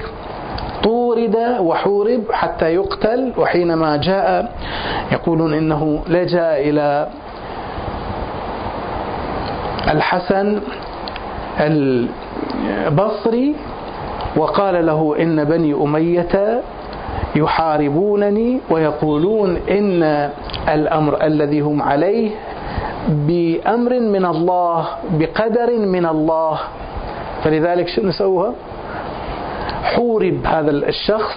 طورد 0.84 1.36
وحورب 1.60 2.22
حتى 2.32 2.74
يقتل 2.74 3.32
وحينما 3.38 3.96
جاء 3.96 4.52
يقولون 5.12 5.54
إنه 5.54 6.00
لجأ 6.08 6.58
إلى 6.60 7.08
الحسن 9.88 10.60
البصري 11.60 13.54
وقال 14.36 14.86
له 14.86 15.16
إن 15.20 15.44
بني 15.44 15.74
أمية 15.74 16.60
يحاربونني 17.36 18.60
ويقولون 18.70 19.56
إن 19.70 20.02
الأمر 20.68 21.24
الذي 21.26 21.60
هم 21.60 21.82
عليه 21.82 22.30
بأمر 23.08 24.00
من 24.00 24.24
الله 24.24 24.86
بقدر 25.18 25.70
من 25.78 26.06
الله 26.06 26.58
فلذلك 27.44 27.88
شنو 27.88 28.10
سوها؟ 28.10 28.52
حورب 29.84 30.46
هذا 30.46 30.70
الشخص 30.70 31.34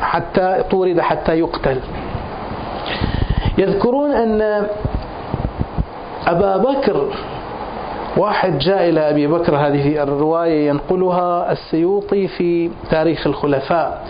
حتى 0.00 0.64
طورد 0.70 1.00
حتى 1.00 1.38
يقتل. 1.38 1.80
يذكرون 3.58 4.10
أن 4.12 4.66
أبا 6.26 6.56
بكر 6.56 7.08
واحد 8.16 8.58
جاء 8.58 8.88
إلى 8.88 9.10
أبي 9.10 9.26
بكر 9.26 9.56
هذه 9.56 10.02
الرواية 10.02 10.68
ينقلها 10.68 11.52
السيوطي 11.52 12.28
في 12.28 12.70
تاريخ 12.90 13.26
الخلفاء 13.26 14.04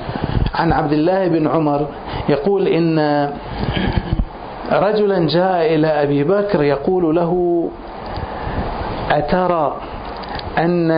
عن 0.55 0.73
عبد 0.73 0.93
الله 0.93 1.29
بن 1.29 1.47
عمر 1.49 1.87
يقول 2.29 2.69
إن 2.69 2.99
رجلا 4.73 5.27
جاء 5.27 5.75
إلى 5.75 5.87
أبي 5.87 6.25
بكر 6.25 6.63
يقول 6.63 7.17
له 7.17 7.65
أترى 9.11 9.77
أن 10.59 10.91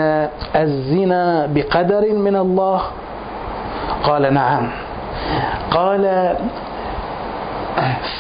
الزنا 0.57 1.47
بقدر 1.55 2.12
من 2.14 2.37
الله؟ 2.37 2.81
قال 4.05 4.35
نعم. 4.35 4.69
قال 5.71 6.35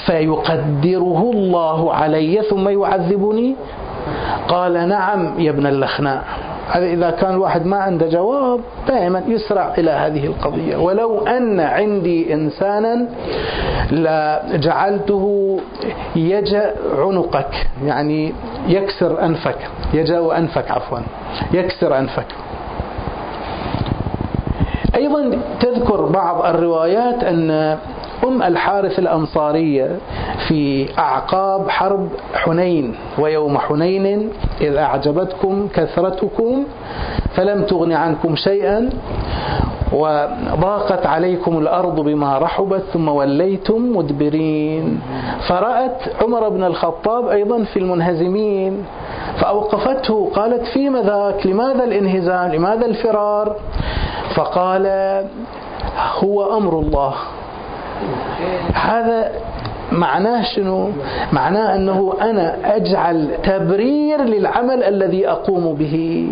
فيقدره 0.06 1.30
الله 1.34 1.94
علي 1.94 2.42
ثم 2.50 2.68
يعذبني؟ 2.68 3.56
قال 4.48 4.88
نعم 4.88 5.40
يا 5.40 5.50
ابن 5.50 5.66
اللخناء 5.66 6.24
هذا 6.70 6.86
إذا 6.86 7.10
كان 7.10 7.34
الواحد 7.34 7.66
ما 7.66 7.76
عنده 7.76 8.06
جواب 8.06 8.60
دائما 8.88 9.22
يسرع 9.28 9.74
إلى 9.78 9.90
هذه 9.90 10.26
القضية. 10.26 10.76
ولو 10.76 11.26
أن 11.26 11.60
عندي 11.60 12.34
إنسانا 12.34 13.06
لجعلته 13.92 15.58
يجأ 16.16 16.74
عنقك. 16.98 17.66
يعني 17.84 18.32
يكسر 18.68 19.24
أنفك. 19.24 19.58
يجأ 19.94 20.38
أنفك 20.38 20.70
عفوا. 20.70 20.98
يكسر 21.52 21.98
أنفك. 21.98 22.26
أيضا 24.94 25.38
تذكر 25.60 26.04
بعض 26.04 26.46
الروايات 26.54 27.24
أن 27.24 27.50
أم 28.24 28.42
الحارث 28.42 28.98
الأنصارية 28.98 29.98
في 30.48 30.88
أعقاب 30.98 31.70
حرب 31.70 32.08
حنين 32.34 32.94
ويوم 33.18 33.58
حنين 33.58 34.30
إذ 34.60 34.76
أعجبتكم 34.76 35.68
كثرتكم 35.74 36.64
فلم 37.34 37.62
تغن 37.64 37.92
عنكم 37.92 38.36
شيئا. 38.36 38.90
وضاقت 39.92 41.06
عليكم 41.06 41.58
الأرض 41.58 42.00
بما 42.00 42.38
رحبت 42.38 42.82
ثم 42.92 43.08
وليتم 43.08 43.96
مدبرين. 43.96 45.00
فرأت 45.48 46.22
عمر 46.22 46.48
بن 46.48 46.64
الخطاب 46.64 47.28
أيضا 47.28 47.64
في 47.64 47.78
المنهزمين 47.78 48.84
فأوقفته 49.38 50.30
قالت 50.34 50.66
فيما 50.66 51.02
ذاك؟ 51.02 51.46
لماذا 51.46 51.84
الانهزام؟ 51.84 52.52
لماذا 52.52 52.86
الفرار؟ 52.86 53.56
فقال 54.34 54.86
هو 56.24 56.56
أمر 56.56 56.78
الله. 56.78 57.14
هذا 58.74 59.30
معناه 59.92 60.42
شنو؟ 60.42 60.88
معناه 61.32 61.74
أنه 61.74 62.14
أنا 62.20 62.76
أجعل 62.76 63.28
تبرير 63.42 64.22
للعمل 64.22 64.82
الذي 64.82 65.28
أقوم 65.28 65.74
به. 65.74 66.26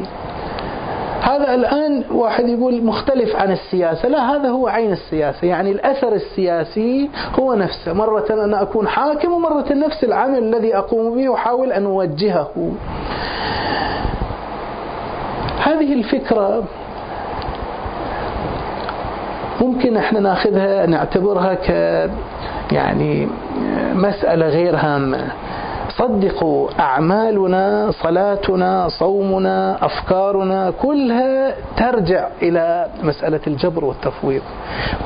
هذا 1.25 1.55
الآن 1.55 2.05
واحد 2.13 2.49
يقول 2.49 2.85
مختلف 2.85 3.37
عن 3.37 3.53
السياسة. 3.53 4.09
لا 4.09 4.37
هذا 4.37 4.49
هو 4.49 4.69
عين 4.69 4.93
السياسة. 4.93 5.47
يعني 5.47 5.71
الأثر 5.71 6.13
السياسي 6.13 7.11
هو 7.41 7.55
نفسه. 7.55 7.93
مرة 7.93 8.27
أنا 8.31 8.63
أكون 8.63 8.89
حاكم 8.89 9.33
ومرة 9.33 9.73
نفس 9.73 10.05
العمل 10.05 10.39
الذي 10.39 10.77
أقوم 10.77 11.15
به 11.15 11.29
وأحاول 11.29 11.73
أن 11.73 11.85
أوجهه. 11.85 12.73
هذه 15.63 15.93
الفكرة 15.93 16.63
ممكن 19.61 19.97
إحنا 19.97 20.21
ناخذها 20.21 20.87
نعتبرها 20.87 21.55
ك 21.55 21.69
يعني 22.73 23.29
مسألة 23.95 24.49
غير 24.49 24.77
هامة. 24.77 25.29
صدقوا 25.97 26.69
أعمالنا 26.81 27.91
صلاتنا 27.91 28.89
صومنا 28.89 29.87
أفكارنا 29.87 30.71
كلها 30.83 31.55
ترجع 31.77 32.29
إلى 32.43 32.87
مسألة 33.03 33.41
الجبر 33.47 33.85
والتفويض. 33.85 34.43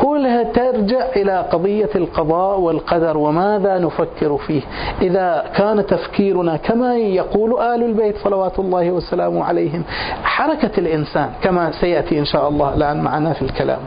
كلها 0.01 0.43
ترجع 0.43 1.07
إلى 1.17 1.45
قضية 1.53 1.91
القضاء 1.95 2.61
والقدر 2.61 3.19
وماذا 3.19 3.79
نفكر 3.79 4.37
فيه. 4.37 4.63
إذا 5.03 5.45
كان 5.57 5.87
تفكيرنا 5.87 6.57
كما 6.57 6.97
يقول 6.97 7.61
آل 7.61 7.83
البيت 7.83 8.17
صلوات 8.25 8.59
الله 8.59 8.91
وسلامه 8.91 9.45
عليهم 9.45 9.83
حركة 10.25 10.71
الإنسان 10.79 11.31
كما 11.43 11.71
سيأتي 11.81 12.19
إن 12.19 12.25
شاء 12.25 12.49
الله 12.49 12.75
الآن 12.75 13.01
معنا 13.01 13.33
في 13.33 13.43
الكلام. 13.43 13.81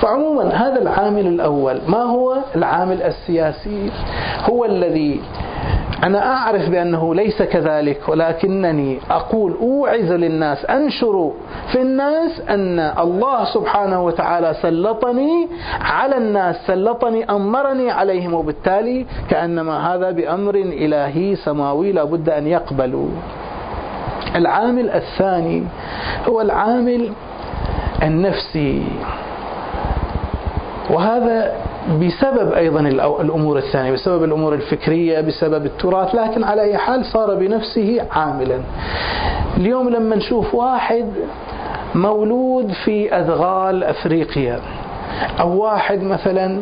فعموما 0.00 0.54
هذا 0.54 0.82
العامل 0.82 1.26
الأول 1.26 1.80
ما 1.88 2.02
هو 2.02 2.36
العامل 2.56 3.02
السياسي؟ 3.02 3.90
هو 4.50 4.64
الذي 4.64 5.20
أنا 6.04 6.32
أعرف 6.32 6.68
بأنه 6.70 7.14
ليس 7.14 7.42
كذلك 7.42 8.08
ولكنني 8.08 8.98
أقول 9.10 9.56
أوعز 9.62 10.12
للناس 10.12 10.64
أنشر 10.64 11.32
في 11.72 11.82
الناس 11.82 12.40
أن 12.40 12.78
الله 12.80 13.44
سبحانه 13.44 14.04
وتعالى 14.04 14.54
سلطني 14.62 15.48
على 15.80 16.16
الناس 16.16 16.56
سلطني 16.66 17.24
أمرني 17.30 17.90
عليهم 17.90 18.34
وبالتالي 18.34 19.06
كأنما 19.30 19.94
هذا 19.94 20.10
بأمر 20.10 20.54
إلهي 20.54 21.36
سماوي 21.36 21.92
لابد 21.92 22.28
أن 22.28 22.46
يقبلوا 22.46 23.08
العامل 24.36 24.90
الثاني 24.90 25.62
هو 26.28 26.40
العامل 26.40 27.12
النفسي 28.02 28.82
وهذا 30.90 31.52
بسبب 31.90 32.52
أيضا 32.52 32.80
الأمور 33.20 33.58
الثانية 33.58 33.92
بسبب 33.92 34.24
الأمور 34.24 34.54
الفكرية 34.54 35.20
بسبب 35.20 35.66
التراث 35.66 36.14
لكن 36.14 36.44
على 36.44 36.62
أي 36.62 36.76
حال 36.78 37.04
صار 37.04 37.34
بنفسه 37.34 37.98
عاملا. 38.12 38.60
اليوم 39.56 39.88
لما 39.88 40.16
نشوف 40.16 40.54
واحد 40.54 41.04
مولود 41.94 42.72
في 42.84 43.16
أدغال 43.16 43.84
أفريقيا 43.84 44.60
أو 45.40 45.62
واحد 45.62 46.02
مثلا 46.02 46.60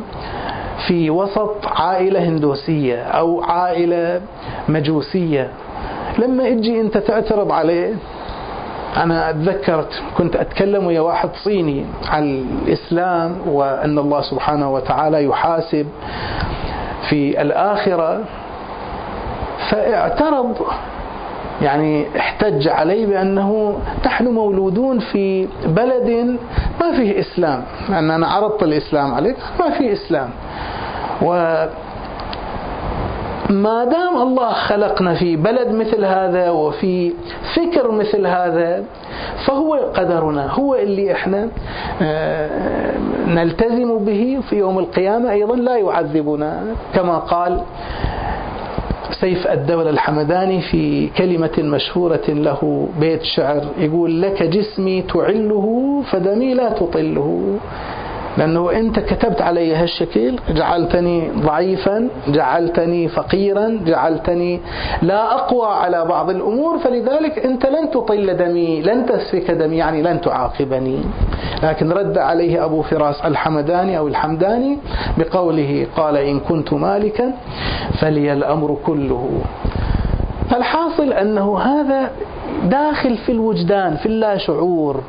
في 0.87 1.11
وسط 1.11 1.67
عائلة 1.67 2.29
هندوسية 2.29 3.03
أو 3.03 3.43
عائلة 3.43 4.21
مجوسية 4.69 5.51
لما 6.19 6.49
أجي 6.49 6.81
أنت 6.81 6.99
تعترض 6.99 7.53
عليه 7.53 7.95
أنا 8.97 9.31
أتذكرت 9.31 10.03
كنت 10.19 10.37
أتكلم 10.37 10.87
ويا 10.87 11.01
واحد 11.01 11.31
صيني 11.35 11.85
عن 12.09 12.23
الإسلام 12.67 13.37
وأن 13.49 13.99
الله 13.99 14.21
سبحانه 14.21 14.73
وتعالى 14.73 15.25
يحاسب 15.25 15.87
في 17.09 17.43
الآخرة 17.43 18.21
فاعترض 19.71 20.55
يعني 21.63 22.07
احتج 22.19 22.69
علي 22.69 23.07
بأنه 23.07 23.79
نحن 24.07 24.25
مولودون 24.29 24.99
في 24.99 25.49
بلد 25.67 26.37
ما 26.81 26.93
فيه 26.97 27.21
إسلام 27.21 27.63
أن 27.89 28.11
أنا 28.11 28.27
عرضت 28.27 28.63
الإسلام 28.63 29.15
عليك 29.15 29.37
ما 29.61 29.71
فيه 29.71 29.93
إسلام. 29.93 30.31
و 31.23 31.65
ما 33.51 33.85
دام 33.85 34.23
الله 34.23 34.53
خلقنا 34.53 35.15
في 35.15 35.37
بلد 35.37 35.69
مثل 35.69 36.05
هذا 36.05 36.51
وفي 36.51 37.13
فكر 37.55 37.91
مثل 37.91 38.27
هذا 38.27 38.85
فهو 39.47 39.75
قدرنا 39.75 40.51
هو 40.51 40.75
اللي 40.75 41.13
إحنا 41.13 41.49
آه، 42.03 42.93
نلتزم 43.27 43.99
به 44.05 44.41
في 44.49 44.57
يوم 44.57 44.79
القيامة. 44.79 45.31
أيضا 45.31 45.57
لا 45.57 45.77
يعذبنا 45.77 46.63
كما 46.95 47.19
قال 47.19 47.61
سيف 49.21 49.47
الدولة 49.47 49.91
الحمداني 49.91 50.61
في 50.61 51.07
كلمة 51.09 51.53
مشهورة 51.59 52.23
له 52.29 52.89
بيت 53.01 53.23
شعر 53.23 53.63
يقول 53.79 54.23
لك 54.23 54.43
جسمي 54.43 55.03
تعله 55.03 56.03
فدمي 56.11 56.55
لا 56.55 56.69
تطله. 56.71 57.59
لأنه 58.39 58.71
أنت 58.73 58.99
كتبت 59.01 59.43
علي 59.43 59.75
هالشكل 59.75 60.37
جعلتني 60.51 61.31
ضعيفا 61.31 62.09
جعلتني 62.29 63.09
فقيرا 63.09 63.81
جعلتني 63.87 64.61
لا 65.03 65.35
أقوى 65.35 65.67
على 65.67 66.05
بعض 66.05 66.31
الأمور 66.31 66.79
فلذلك 66.79 67.39
أنت 67.47 67.67
لن 67.67 67.91
تطل 67.91 68.37
دمي 68.37 68.83
لن 68.83 69.07
تسفك 69.07 69.51
دمي 69.51 69.77
يعني 69.77 70.03
لن 70.03 70.21
تعاقبني. 70.21 70.99
لكن 71.63 71.93
رد 71.93 72.19
عليه 72.19 72.65
أبو 72.65 72.83
فراس 72.83 73.21
الحمداني 73.25 73.99
أو 73.99 74.09
الحمداني 74.09 74.79
بقوله 75.19 75.87
قال 75.97 76.17
إن 76.17 76.41
كنت 76.41 76.73
مالكا 76.73 77.33
فلي 78.01 78.33
الأمر 78.33 78.77
كله. 78.87 79.41
فالحاصل 80.51 81.13
أنه 81.13 81.59
هذا 81.59 82.11
داخل 82.65 83.17
في 83.17 83.33
الوجدان 83.33 83.97
في 83.97 84.07
اللاشعور 84.07 85.01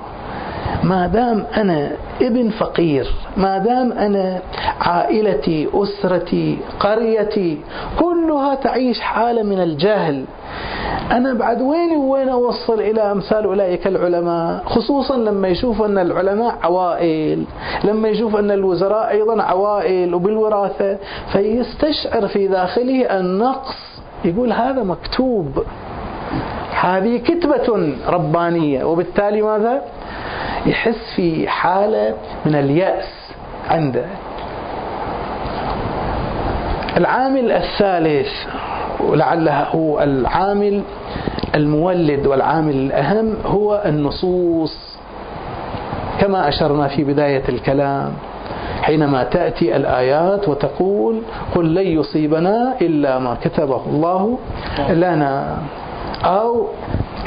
ما 0.84 1.08
دام 1.08 1.46
أنا 1.58 1.92
ابن 2.22 2.50
فقير 2.50 3.14
ما 3.38 3.58
دام 3.58 3.92
أنا 3.92 4.40
عائلتي 4.82 5.70
أسرتي 5.74 6.58
قريتي 6.80 7.58
كلها 8.00 8.56
تعيش 8.56 9.00
حالة 9.00 9.44
من 9.44 9.60
الجهل 9.62 10.26
أنا 11.12 11.34
بعد 11.34 11.62
وين 11.62 11.98
وين 11.98 12.30
أوصل 12.30 12.80
إلى 12.80 13.02
أمثال 13.12 13.44
أولئك 13.46 13.88
العلماء؟ 13.88 14.64
خصوصا 14.66 15.18
لما 15.18 15.48
يشوف 15.48 15.82
أن 15.82 15.98
العلماء 15.98 16.58
عوائل 16.64 17.44
لما 17.84 18.08
يشوف 18.08 18.36
أن 18.36 18.52
الوزراء 18.52 19.10
أيضا 19.10 19.44
عوائل 19.44 20.14
وبالوراثة 20.16 20.98
فيستشعر 21.32 22.28
في 22.28 22.48
داخله 22.48 23.20
النقص 23.20 23.76
يقول 24.26 24.54
هذا 24.54 24.84
مكتوب. 24.84 25.64
هذه 26.82 27.18
كتبة 27.18 27.94
ربانية 28.08 28.84
وبالتالي 28.84 29.42
ماذا؟ 29.42 29.82
يحس 30.66 31.14
في 31.16 31.48
حالة 31.48 32.14
من 32.46 32.56
اليأس 32.56 33.32
عنده. 33.70 34.06
العامل 36.98 37.52
الثالث 37.52 38.30
ولعله 39.00 39.64
هو 39.64 40.02
العامل 40.02 40.82
المولد 41.56 42.28
والعامل 42.28 42.76
الأهم 42.76 43.34
هو 43.46 43.82
النصوص. 43.86 44.96
كما 46.22 46.48
أشرنا 46.48 46.88
في 46.88 47.04
بداية 47.04 47.44
الكلام 47.50 48.14
حينما 48.82 49.24
تأتي 49.24 49.76
الآيات 49.76 50.50
وتقول 50.50 51.22
قل 51.56 51.76
لن 51.76 51.88
يصيبنا 51.88 52.74
إلا 52.82 53.20
ما 53.20 53.38
كتبه 53.44 53.82
الله 53.86 54.38
لنا. 54.90 55.58
أو 56.26 56.68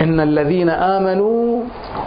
إن 0.00 0.20
الذين 0.20 0.68
آمنوا 0.70 1.60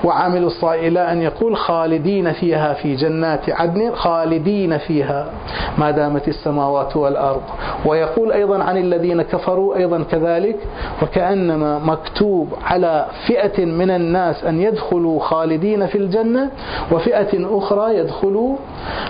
وعملوا 0.03 0.47
الصالحات 0.47 0.83
إلى 0.83 1.11
أن 1.11 1.21
يقول 1.21 1.57
خالدين 1.57 2.31
فيها 2.33 2.73
في 2.73 2.95
جنات 2.95 3.49
عدن 3.49 3.91
خالدين 3.95 4.77
فيها 4.77 5.25
ما 5.77 5.91
دامت 5.91 6.27
السماوات 6.27 6.95
والأرض. 6.97 7.41
ويقول 7.85 8.31
أيضا 8.31 8.63
عن 8.63 8.77
الذين 8.77 9.21
كفروا 9.21 9.75
أيضا 9.75 10.03
كذلك 10.03 10.55
وكأنما 11.01 11.79
مكتوب 11.79 12.53
على 12.65 13.05
فئة 13.27 13.65
من 13.65 13.89
الناس 13.91 14.43
أن 14.43 14.61
يدخلوا 14.61 15.19
خالدين 15.19 15.87
في 15.87 15.97
الجنة 15.97 16.49
وفئة 16.91 17.57
أخرى 17.57 17.97
يدخلوا 17.97 18.55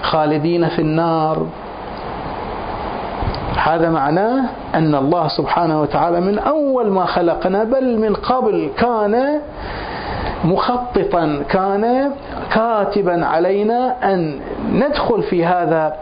خالدين 0.01 0.67
في 0.69 0.79
النار. 0.81 1.45
هذا 3.57 3.89
معناه 3.89 4.43
أن 4.75 4.95
الله 4.95 5.27
سبحانه 5.27 5.81
وتعالى 5.81 6.21
من 6.21 6.39
أول 6.39 6.89
ما 6.91 7.05
خلقنا 7.05 7.63
بل 7.63 7.99
من 7.99 8.13
قبل 8.15 8.69
كان 8.77 9.39
مخططا 10.43 11.43
كان 11.49 12.11
كاتبا 12.53 13.25
علينا 13.25 14.13
أن 14.13 14.39
ندخل 14.73 15.23
في 15.23 15.45
هذا 15.45 15.95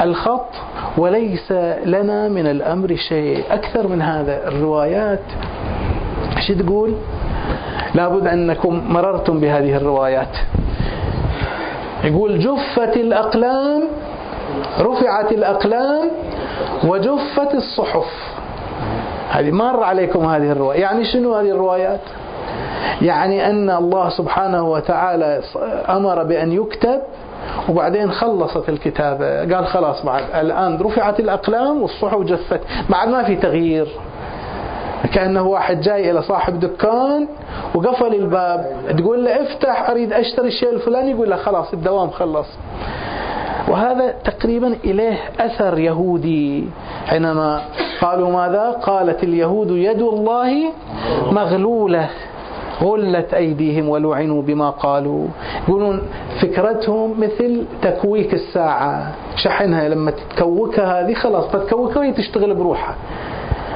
الخط 0.00 0.50
وليس 0.98 1.52
لنا 1.84 2.28
من 2.28 2.46
الأمر 2.46 2.96
شيء. 2.96 3.44
أكثر 3.50 3.88
من 3.88 4.02
هذا 4.02 4.48
الروايات. 4.48 5.22
شو 6.46 6.54
تقول؟ 6.54 6.94
لابد 7.94 8.26
أنكم 8.26 8.82
مررتم 8.88 9.40
بهذه 9.40 9.76
الروايات. 9.76 10.36
يقول 12.04 12.38
جفت 12.38 12.96
الأقلام 12.96 13.82
رفعت 14.80 15.32
الأقلام 15.32 16.10
وجفت 16.84 17.54
الصحف. 17.54 18.34
هذه 19.30 19.50
مر 19.50 19.82
عليكم 19.82 20.26
هذه 20.26 20.52
الرواية. 20.52 20.80
يعني 20.80 21.04
شنو 21.04 21.34
هذه 21.34 21.50
الروايات؟ 21.50 22.00
يعني 23.02 23.50
أن 23.50 23.70
الله 23.70 24.08
سبحانه 24.08 24.70
وتعالى 24.70 25.40
أمر 25.88 26.22
بأن 26.22 26.52
يكتب 26.52 27.00
وبعدين 27.68 28.10
خلصت 28.10 28.68
الكتابة 28.68 29.54
قال 29.54 29.66
خلاص 29.66 30.04
بعد 30.04 30.22
الآن 30.34 30.78
رفعت 30.82 31.20
الأقلام 31.20 31.82
والصحف 31.82 32.20
جفت. 32.20 32.60
بعد 32.90 33.08
ما 33.08 33.22
في 33.22 33.36
تغيير. 33.36 33.88
كأنه 35.14 35.42
واحد 35.46 35.80
جاي 35.80 36.10
إلى 36.10 36.22
صاحب 36.22 36.60
دكان 36.60 37.28
وقفل 37.74 38.14
الباب. 38.14 38.66
تقول 38.98 39.24
له 39.24 39.42
افتح 39.42 39.90
أريد 39.90 40.12
أشتري 40.12 40.48
الشيء 40.48 40.72
الفلاني 40.72 41.10
يقول 41.10 41.30
له 41.30 41.36
خلاص 41.36 41.72
الدوام 41.72 42.10
خلص. 42.10 42.46
وهذا 43.68 44.14
تقريبا 44.24 44.76
إليه 44.84 45.18
أثر 45.40 45.78
يهودي. 45.78 46.64
حينما 47.06 47.60
قالوا 48.02 48.30
ماذا؟ 48.30 48.70
قالت 48.70 49.24
اليهود 49.24 49.70
يد 49.70 50.02
الله 50.02 50.72
مغلولة. 51.32 52.08
غلت 52.82 53.34
أيديهم 53.34 53.88
ولعنوا 53.88 54.42
بما 54.42 54.70
قالوا. 54.70 55.26
يقولون 55.68 56.02
فكرتهم 56.40 57.20
مثل 57.20 57.64
تكويك 57.82 58.34
الساعة. 58.34 59.12
شحنها 59.36 59.88
لما 59.88 60.10
تتكوكها 60.10 61.00
هذه 61.00 61.14
خلاص 61.14 61.48
تتكوكها 61.52 61.98
وهي 61.98 62.12
تشتغل 62.12 62.54
بروحها. 62.54 62.94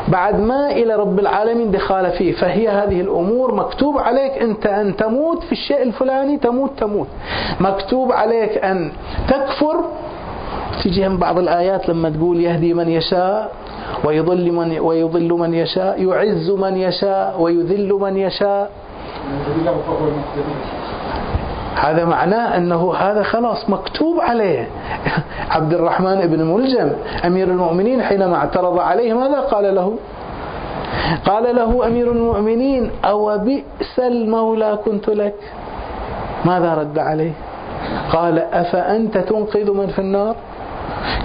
بعد 0.09 0.41
ما 0.41 0.71
إلى 0.71 0.95
رب 0.95 1.19
العالمين 1.19 1.71
دخال 1.71 2.11
فيه 2.11 2.33
فهي 2.33 2.69
هذه 2.69 3.01
الأمور 3.01 3.55
مكتوب 3.55 3.99
عليك 3.99 4.33
أنت 4.33 4.67
أن 4.67 4.97
تموت 4.97 5.43
في 5.43 5.53
الشيء 5.53 5.83
الفلاني 5.83 6.37
تموت 6.37 6.71
تموت. 6.79 7.07
مكتوب 7.61 8.13
عليك 8.13 8.65
أن 8.65 8.91
تكفر. 9.29 9.85
تجي 10.85 11.07
هم 11.07 11.17
بعض 11.17 11.39
الآيات 11.39 11.89
لما 11.89 12.11
تقول 12.11 12.41
يهدي 12.41 12.75
من 12.75 12.89
يشاء 12.89 13.53
ويضل 14.05 14.53
من 14.53 14.79
ويضل 14.79 15.33
من 15.33 15.55
يشاء 15.55 16.03
يعز 16.03 16.51
من 16.51 16.77
يشاء 16.77 17.41
ويذل 17.41 17.93
من 17.93 18.17
يشاء. 18.17 18.71
هذا 21.77 22.05
معناه 22.05 22.57
أنه 22.57 22.95
هذا 22.95 23.23
خلاص 23.23 23.71
مكتوب 23.71 24.21
عليه. 24.21 24.69
عبد 25.51 25.73
الرحمن 25.75 26.27
بن 26.27 26.43
ملجم 26.43 26.91
أمير 27.25 27.49
المؤمنين 27.49 28.03
حينما 28.03 28.37
اعترض 28.37 28.79
عليه 28.79 29.13
ماذا 29.15 29.41
قال 29.41 29.75
له؟ 29.75 29.97
قال 31.27 31.57
له 31.57 31.87
أمير 31.87 32.13
المؤمنين 32.13 32.91
أو 33.05 33.39
بئس 33.39 33.99
المولى 33.99 34.79
كنت 34.85 35.09
لك؟ 35.09 35.35
ماذا 36.45 36.75
رد 36.75 36.99
عليه؟ 36.99 37.33
قال 38.13 38.39
أفأنت 38.39 39.19
تنقذ 39.19 39.71
من 39.73 39.87
في 39.87 39.99
النار؟ 39.99 40.37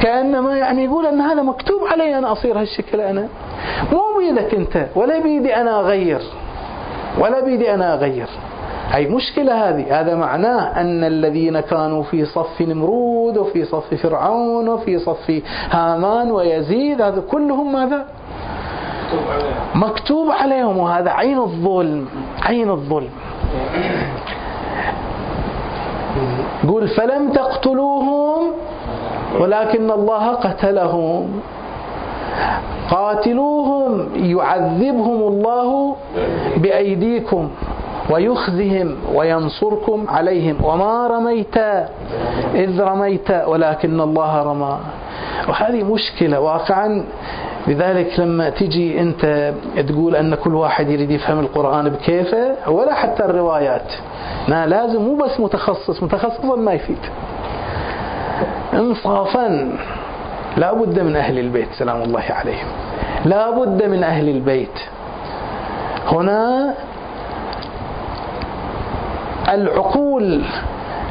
كأنما 0.02 0.58
يعني 0.58 0.86
يقول 0.86 1.06
أن 1.06 1.22
هذا 1.22 1.42
مكتوب 1.42 1.82
علي 1.92 2.18
أنا 2.18 2.32
أصير 2.32 2.60
هالشكل 2.60 3.02
أنا. 3.02 3.28
مو 3.92 4.02
بيدك 4.18 4.54
أنت 4.54 4.86
ولا 4.96 5.20
بيدي 5.20 5.56
أنا 5.56 5.80
أغير. 5.80 6.22
ولا 7.20 7.40
بيدي 7.40 7.74
أنا 7.74 7.94
أغير. 7.94 8.28
هي 8.92 9.08
مشكلة 9.08 9.70
هذه. 9.70 10.02
هذا 10.02 10.16
معناه 10.16 10.82
أن 10.82 11.04
الذين 11.04 11.60
كانوا 11.60 12.04
في 12.04 12.26
صف 12.26 12.62
نمرود 12.62 13.38
وفي 13.38 13.66
صف 13.66 13.94
فرعون 13.94 14.70
وفي 14.70 15.00
صف 15.00 15.42
هامان 15.72 16.32
ويزيد 16.32 17.02
هذا 17.02 17.22
كلهم 17.22 17.74
ماذا؟ 17.74 18.06
مكتوب 19.76 20.32
عليهم 20.32 20.78
وهذا 20.78 21.12
عين 21.12 21.40
الظلم 21.40 22.06
عين 22.42 22.70
الظلم. 22.70 23.10
قل 26.68 26.88
فلم 26.88 27.32
تقتلوهم 27.32 28.52
ولكن 29.40 29.92
الله 29.92 30.32
قتلهم. 30.32 31.42
قاتلوهم 32.92 34.08
يعذبهم 34.16 35.22
الله 35.22 35.96
بأيديكم 36.58 37.50
ويخزهم 38.10 38.96
وينصركم 39.16 40.06
عليهم. 40.10 40.56
وما 40.64 41.08
رميت 41.08 41.58
إذ 42.56 42.82
رميت 42.82 43.32
ولكن 43.48 44.02
الله 44.02 44.44
رمى. 44.44 44.78
وهذه 45.50 45.84
مشكلة 45.84 46.40
واقعا. 46.40 47.06
لذلك 47.68 48.20
لما 48.20 48.50
تجي 48.50 49.02
أنت 49.02 49.54
تقول 49.88 50.16
أن 50.16 50.36
كل 50.36 50.56
واحد 50.56 50.90
يريد 50.90 51.12
يفهم 51.12 51.40
القرآن 51.40 51.90
بكيفه 51.90 52.56
ولا 52.68 52.94
حتى 52.94 53.26
الروايات. 53.26 53.94
لا 54.48 54.66
لازم 54.66 55.02
مو 55.02 55.16
بس 55.16 55.40
متخصص 55.40 56.04
متخصصا 56.04 56.56
ما 56.56 56.74
يفيد. 56.74 56.98
انصافا. 58.74 59.78
لا 60.58 60.74
بد 60.74 61.00
من 61.00 61.16
أهل 61.16 61.40
البيت 61.40 61.68
سلام 61.74 62.02
الله 62.02 62.24
عليهم. 62.30 62.68
لا 63.26 63.50
بد 63.50 63.84
من 63.84 64.04
أهل 64.04 64.30
البيت. 64.30 64.80
هنا 66.08 66.74
العقول 69.50 70.42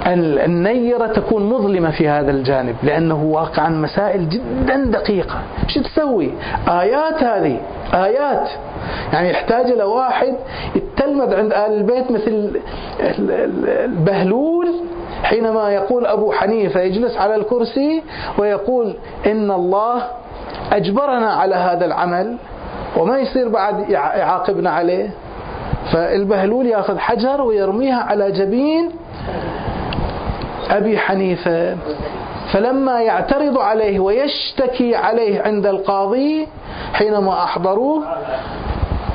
النيرة 0.07 1.07
تكون 1.07 1.43
مظلمة 1.51 1.91
في 1.91 2.09
هذا 2.09 2.31
الجانب 2.31 2.77
لأنه 2.83 3.23
واقعا 3.25 3.69
مسائل 3.69 4.29
جدا 4.29 4.77
دقيقة. 4.77 5.39
شو 5.69 5.83
تسوي؟ 5.83 6.31
آيات 6.69 7.23
هذه 7.23 7.61
آيات. 7.95 8.49
يعني 9.13 9.31
يحتاج 9.31 9.67
إلى 9.67 9.83
واحد 9.83 10.35
يتلمذ 10.77 11.35
عند 11.35 11.53
آل 11.53 11.73
البيت 11.73 12.11
مثل 12.11 12.61
البهلول 13.85 14.69
حينما 15.23 15.71
يقول 15.71 16.07
أبو 16.07 16.33
حنيفة 16.33 16.81
يجلس 16.81 17.17
على 17.17 17.35
الكرسي 17.35 18.03
ويقول 18.39 18.95
إن 19.27 19.51
الله 19.51 20.03
أجبرنا 20.73 21.33
على 21.33 21.55
هذا 21.55 21.85
العمل 21.85 22.37
وما 22.97 23.19
يصير 23.19 23.49
بعد 23.49 23.91
يعاقبنا 23.91 24.71
عليه. 24.71 25.11
فالبهلول 25.93 26.67
يأخذ 26.67 26.99
حجر 26.99 27.43
ويرميها 27.43 28.03
على 28.03 28.33
جبين 28.33 28.91
أبي 30.71 30.99
حنيفة. 30.99 31.77
فلما 32.53 33.01
يعترض 33.01 33.59
عليه 33.59 34.01
ويشتكي 34.01 34.97
عليه 34.97 35.43
عند 35.43 35.67
القاضي 35.67 36.49
حينما 36.93 37.45
أحضروه 37.45 38.05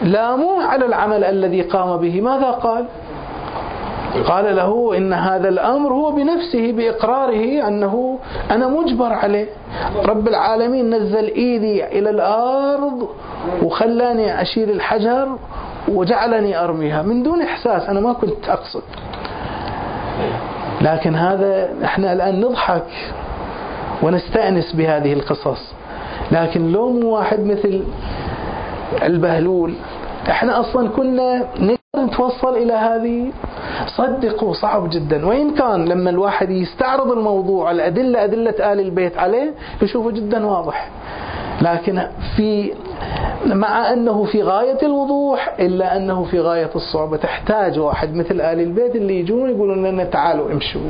لاموه 0.04 0.66
على 0.66 0.86
العمل 0.86 1.24
الذي 1.24 1.62
قام 1.62 1.98
به. 1.98 2.22
ماذا 2.22 2.52
قال؟ 2.52 2.86
قال 4.28 4.56
له 4.56 4.98
إن 4.98 5.14
هذا 5.14 5.50
الأمر 5.50 5.94
هو 5.94 6.12
بنفسه 6.12 6.72
بإقراره 6.72 7.68
أنه 7.68 8.20
أنا 8.52 8.68
مجبر 8.68 9.14
عليه. 9.14 9.48
رب 10.06 10.28
العالمين 10.28 10.90
نزل 10.96 11.26
إيدي 11.26 11.86
إلى 11.86 12.10
الأرض 12.10 13.08
وخلاني 13.64 14.42
أشيل 14.42 14.70
الحجر 14.70 15.38
وجعلني 15.88 16.64
أرميها. 16.64 17.02
من 17.02 17.24
دون 17.24 17.42
إحساس 17.42 17.90
أنا 17.90 18.00
ما 18.00 18.14
كنت 18.14 18.50
أقصد. 18.50 18.84
لكن 20.82 21.16
هذا 21.16 21.70
إحنا 21.84 22.14
الآن 22.14 22.42
نضحك 22.42 23.14
ونستأنس 24.04 24.74
بهذه 24.74 25.14
القصص. 25.14 25.74
لكن 26.32 26.72
لو 26.72 26.92
مو 26.92 27.16
واحد 27.16 27.40
مثل 27.46 27.84
البهلول 29.04 29.74
إحنا 30.30 30.60
أصلا 30.60 30.90
كنا 30.90 31.44
نقدر 31.60 31.78
نتوصل 31.98 32.56
إلى 32.56 32.74
هذه 32.74 33.32
صدقوا 33.98 34.54
صعب 34.54 34.90
جدا. 34.90 35.26
وإن 35.26 35.56
كان 35.56 35.86
لما 35.86 36.10
الواحد 36.10 36.50
يستعرض 36.50 37.12
الموضوع 37.12 37.72
الأدلة 37.72 38.24
أدلة 38.24 38.74
آل 38.74 38.80
البيت 38.80 39.18
عليه 39.18 39.54
يشوفه 39.82 40.12
جدا 40.12 40.46
واضح. 40.46 40.90
لكن 41.62 42.02
في 42.36 42.72
مع 43.46 43.94
أنه 43.94 44.24
في 44.24 44.44
غاية 44.44 44.78
الوضوح 44.84 45.56
إلا 45.60 45.98
أنه 45.98 46.24
في 46.24 46.40
غاية 46.40 46.70
الصعوبة 46.76 47.18
تحتاج 47.18 47.80
واحد 47.80 48.16
مثل 48.16 48.42
آل 48.42 48.60
البيت 48.60 48.96
اللي 48.96 49.20
يجون 49.20 49.50
يقولون 49.50 49.86
لنا 49.86 50.04
تعالوا 50.04 50.52
امشوا. 50.52 50.82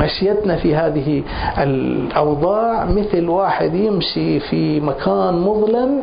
مشيتنا 0.00 0.56
في 0.56 0.74
هذه 0.76 1.22
الأوضاع 1.58 2.84
مثل 2.84 3.28
واحد 3.28 3.74
يمشي 3.74 4.40
في 4.40 4.80
مكان 4.80 5.34
مظلم 5.34 6.02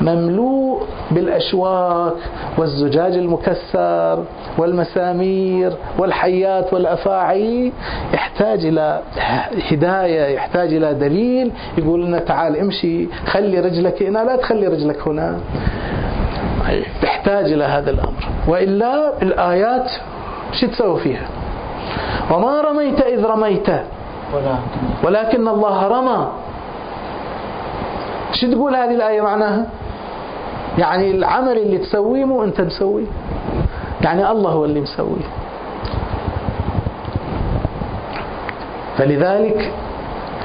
مملوء 0.00 0.82
بالأشواك 1.10 2.12
والزجاج 2.58 3.12
المكسر 3.12 4.24
والمسامير 4.58 5.72
والحيات 5.98 6.72
والأفاعي 6.72 7.72
يحتاج 8.14 8.66
إلى 8.66 9.00
هداية 9.70 10.34
يحتاج 10.34 10.74
إلى 10.74 10.94
دليل 10.94 11.52
يقول 11.78 12.06
لنا 12.06 12.18
تعال 12.18 12.56
امشي 12.56 13.06
خلي 13.26 13.60
رجلك 13.60 14.02
هنا 14.02 14.18
لا 14.24 14.36
تخلي 14.36 14.66
رجلك 14.66 15.08
هنا. 15.08 15.38
تحتاج 17.02 17.52
إلى 17.52 17.64
هذا 17.64 17.90
الأمر. 17.90 18.28
وإلا 18.48 19.22
الآيات 19.22 19.90
شو 20.52 20.66
تسوي 20.66 21.00
فيها؟ 21.00 21.26
وما 22.32 22.60
رميت 22.60 23.00
إذ 23.00 23.24
رميت. 23.26 23.68
ولكن 25.04 25.48
الله 25.48 25.88
رمى. 25.88 26.28
شو 28.32 28.52
تقول 28.52 28.76
هذه 28.76 28.94
الآية 28.94 29.20
معناها؟ 29.20 29.66
يعني 30.78 31.10
العمل 31.10 31.58
اللي 31.58 31.78
تسويه 31.78 32.24
مو 32.24 32.44
أنت 32.44 32.60
مسويه 32.60 33.06
يعني 34.02 34.30
الله 34.30 34.50
هو 34.50 34.64
اللي 34.64 34.80
مسويه. 34.80 35.28
فلذلك 38.98 39.72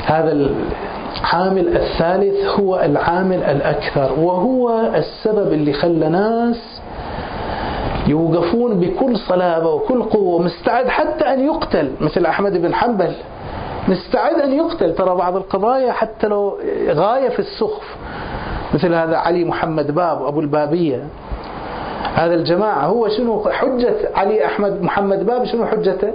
هذا 0.06 0.32
العامل 0.32 1.78
الثالث 1.78 2.60
هو 2.60 2.80
العامل 2.80 3.44
الأكثر 3.44 4.20
وهو 4.20 4.70
السبب 4.96 5.54
اللي 5.54 5.74
خلى 5.74 6.10
ناس 6.10 6.82
يوقفون 8.08 8.80
بكل 8.80 9.18
صلابة 9.18 9.70
وكل 9.72 10.04
قوة 10.04 10.42
مستعد 10.42 10.88
حتى 10.88 11.34
أن 11.34 11.46
يقتل 11.46 11.92
مثل 12.02 12.26
أحمد 12.26 12.62
بن 12.62 12.76
حنبل. 12.76 13.12
مستعد 13.88 14.36
أن 14.36 14.54
يقتل. 14.54 14.96
ترى 14.96 15.16
بعض 15.16 15.36
القضايا 15.36 15.92
حتى 15.92 16.28
لو 16.28 16.58
غاية 16.90 17.30
في 17.30 17.40
السخف. 17.40 17.96
مثل 18.74 18.94
هذا 18.94 19.18
علي 19.18 19.46
محمد 19.46 19.92
باب 19.92 20.26
أبو 20.26 20.40
البابية. 20.40 21.04
هذا 22.16 22.34
الجماعة 22.34 22.86
هو 22.86 23.08
شنو 23.08 23.50
حجة 23.50 23.96
علي 24.16 24.46
أحمد 24.46 24.82
محمد 24.82 25.26
باب؟ 25.26 25.44
شنو 25.44 25.66
حجته؟ 25.66 26.12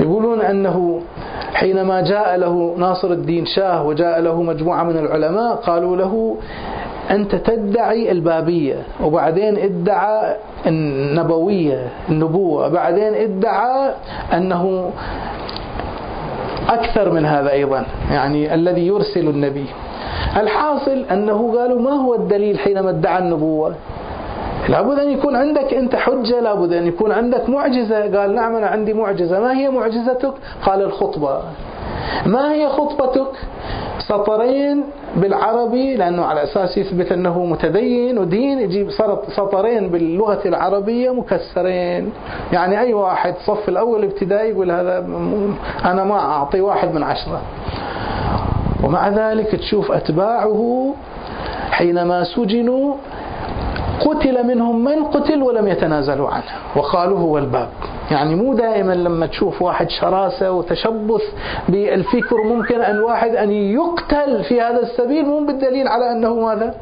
يقولون 0.00 0.40
أنه 0.40 1.00
حينما 1.54 2.00
جاء 2.00 2.36
له 2.36 2.74
ناصر 2.78 3.08
الدين 3.08 3.46
شاه 3.46 3.86
وجاء 3.86 4.20
له 4.20 4.42
مجموعة 4.42 4.82
من 4.82 4.98
العلماء 4.98 5.54
قالوا 5.54 5.96
له 5.96 6.36
أنت 7.10 7.34
تدعي 7.34 8.10
البابية 8.10 8.82
وبعدين 9.02 9.58
ادعى 9.58 10.36
النبوية 10.66 11.88
النبوة 12.08 12.68
بعدين 12.68 13.14
ادعى 13.14 13.90
أنه 14.32 14.90
أكثر 16.68 17.10
من 17.10 17.24
هذا 17.26 17.52
أيضا 17.52 17.86
يعني 18.10 18.54
الذي 18.54 18.86
يرسل 18.86 19.28
النبي. 19.28 19.66
الحاصل 20.36 21.04
أنه 21.10 21.58
قالوا 21.58 21.80
ما 21.80 21.90
هو 21.90 22.14
الدليل 22.14 22.58
حينما 22.58 22.90
ادعى 22.90 23.18
النبوة؟ 23.18 23.74
لابد 24.68 24.98
أن 24.98 25.10
يكون 25.10 25.36
عندك 25.36 25.74
أنت 25.74 25.96
حجة 25.96 26.40
لابد 26.40 26.72
أن 26.72 26.86
يكون 26.86 27.12
عندك 27.12 27.48
معجزة. 27.48 28.18
قال 28.18 28.34
نعم 28.34 28.56
أنا 28.56 28.66
عندي 28.66 28.92
معجزة. 28.92 29.40
ما 29.40 29.52
هي 29.58 29.68
معجزتك؟ 29.68 30.32
قال 30.66 30.82
الخطبة. 30.82 31.40
ما 32.26 32.52
هي 32.52 32.68
خطبتك؟ 32.68 33.30
سطرين 34.08 34.84
بالعربي 35.16 35.96
لأنه 35.96 36.24
على 36.24 36.42
أساس 36.42 36.78
يثبت 36.78 37.12
أنه 37.12 37.44
متدين 37.44 38.18
ودين 38.18 38.58
يجيب 38.60 38.90
سطرين 39.36 39.88
باللغة 39.88 40.40
العربية 40.48 41.14
مكسرين. 41.14 42.12
يعني 42.52 42.80
أي 42.80 42.94
واحد 42.94 43.34
صف 43.46 43.68
الأول 43.68 44.04
ابتدائي 44.04 44.50
يقول 44.50 44.70
هذا 44.70 44.98
أنا 45.84 46.04
ما 46.04 46.18
أعطي 46.18 46.60
واحد 46.60 46.94
من 46.94 47.02
عشرة. 47.02 47.40
ومع 48.84 49.08
ذلك 49.08 49.46
تشوف 49.46 49.92
أتباعه 49.92 50.94
حينما 51.70 52.24
سجنوا 52.24 52.94
قتل 54.00 54.46
منهم 54.46 54.84
من 54.84 55.04
قتل 55.04 55.42
ولم 55.42 55.68
يتنازلوا 55.68 56.28
عنه. 56.28 56.44
وقالوا 56.76 57.18
هو 57.18 57.38
الباب. 57.38 57.68
يعني 58.10 58.34
مو 58.34 58.54
دائما 58.54 58.92
لما 58.92 59.26
تشوف 59.26 59.62
واحد 59.62 59.90
شراسة 59.90 60.50
وتشبث 60.50 61.22
بالفكر 61.68 62.36
ممكن 62.42 62.80
أن 62.80 63.00
واحد 63.00 63.34
أن 63.34 63.50
يقتل 63.50 64.44
في 64.44 64.60
هذا 64.60 64.82
السبيل 64.82 65.24
مو 65.24 65.46
بالدليل 65.46 65.88
على 65.88 66.12
أنه 66.12 66.34
ماذا؟ 66.34 66.74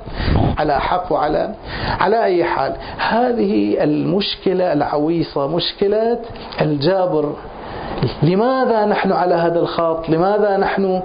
على 0.59 0.81
حق 0.81 1.13
وعلى 1.13 1.55
على 2.01 2.25
أي 2.25 2.45
حال. 2.45 2.73
هذه 2.99 3.85
المشكلة 3.85 4.73
العويصة 4.73 5.47
مشكلة 5.47 6.19
الجابر. 6.61 7.33
لماذا 8.23 8.85
نحن 8.85 9.13
على 9.13 9.35
هذا 9.35 9.61
الخط 9.61 10.09
لماذا 10.09 10.57
نحن 10.57 11.01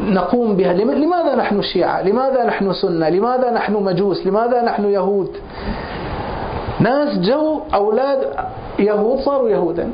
نقوم 0.00 0.56
بها؟ 0.56 0.72
لماذا 0.72 1.34
نحن 1.34 1.62
شيعة؟ 1.62 2.02
لماذا 2.02 2.44
نحن 2.44 2.72
سنة؟ 2.72 3.08
لماذا 3.08 3.50
نحن 3.50 3.72
مجوس؟ 3.72 4.26
لماذا 4.26 4.62
نحن 4.62 4.84
يهود؟ 4.84 5.36
ناس 6.80 7.18
جو 7.18 7.60
أولاد 7.74 8.18
يهود 8.78 9.18
صاروا 9.18 9.48
يهودا. 9.50 9.90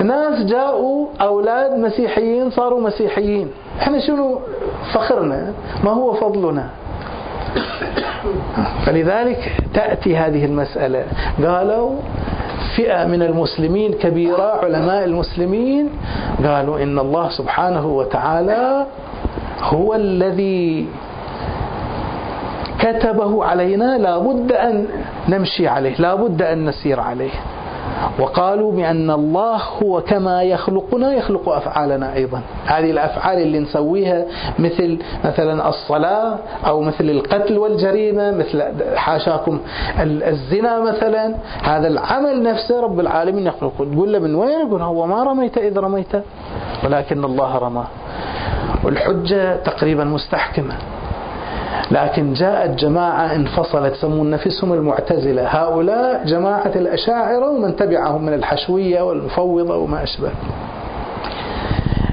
ناس 0.00 0.44
جاءوا 0.44 1.06
أولاد 1.20 1.78
مسيحيين 1.78 2.50
صاروا 2.50 2.80
مسيحيين. 2.80 3.48
إحنا 3.80 3.98
شنو 3.98 4.38
فخرنا؟ 4.92 5.52
ما 5.84 5.90
هو 5.90 6.12
فضلنا؟ 6.12 6.68
فلذلك 8.86 9.52
تأتي 9.74 10.16
هذه 10.16 10.44
المسألة. 10.44 11.04
قالوا 11.44 11.90
فئة 12.76 13.04
من 13.06 13.22
المسلمين 13.22 13.92
كبيرة 13.92 14.64
علماء 14.64 15.04
المسلمين 15.04 15.90
قالوا 16.44 16.82
إن 16.82 16.98
الله 16.98 17.28
سبحانه 17.28 17.86
وتعالى 17.86 18.86
هو 19.60 19.94
الذي 19.94 20.86
كتبه 22.82 23.44
علينا 23.44 23.98
لا 23.98 24.18
بد 24.18 24.52
أن 24.52 24.86
نمشي 25.28 25.68
عليه 25.68 25.94
لا 25.98 26.14
بد 26.14 26.42
أن 26.42 26.64
نسير 26.64 27.00
عليه. 27.00 27.30
وقالوا 28.18 28.72
بأن 28.72 29.10
الله 29.10 29.56
هو 29.82 30.00
كما 30.00 30.42
يخلقنا 30.42 31.12
يخلق 31.12 31.48
أفعالنا 31.48 32.14
أيضا. 32.14 32.40
هذه 32.66 32.90
الأفعال 32.90 33.38
اللي 33.38 33.58
نسويها 33.58 34.24
مثل 34.58 34.98
مثلا 35.24 35.68
الصلاة 35.68 36.38
أو 36.66 36.80
مثل 36.80 37.04
القتل 37.04 37.58
والجريمة 37.58 38.30
مثل 38.30 38.62
حاشاكم 38.96 39.60
الزنا 40.00 40.80
مثلا. 40.80 41.34
هذا 41.62 41.88
العمل 41.88 42.42
نفسه 42.42 42.80
رب 42.80 43.00
العالمين 43.00 43.46
يخلقه. 43.46 43.84
تقول 43.92 44.12
له 44.12 44.18
من 44.18 44.34
وين؟ 44.34 44.66
يقول 44.66 44.82
هو 44.82 45.06
ما 45.06 45.22
رميت 45.22 45.58
إذ 45.58 45.78
رميت 45.78 46.12
ولكن 46.84 47.24
الله 47.24 47.58
رمى 47.58 47.84
والحجة 48.84 49.56
تقريبا 49.56 50.04
مستحكمة. 50.04 50.74
لكن 51.92 52.32
جاءت 52.32 52.70
جماعة 52.70 53.34
انفصلت 53.34 53.92
يسمون 53.92 54.30
نفسهم 54.30 54.72
المعتزلة. 54.72 55.48
هؤلاء 55.48 56.24
جماعة 56.24 56.72
الأشاعرة 56.76 57.50
ومن 57.50 57.76
تبعهم 57.76 58.24
من 58.24 58.34
الحشوية 58.34 59.02
والمفوضة 59.02 59.76
وما 59.76 60.02
أشبه. 60.02 60.30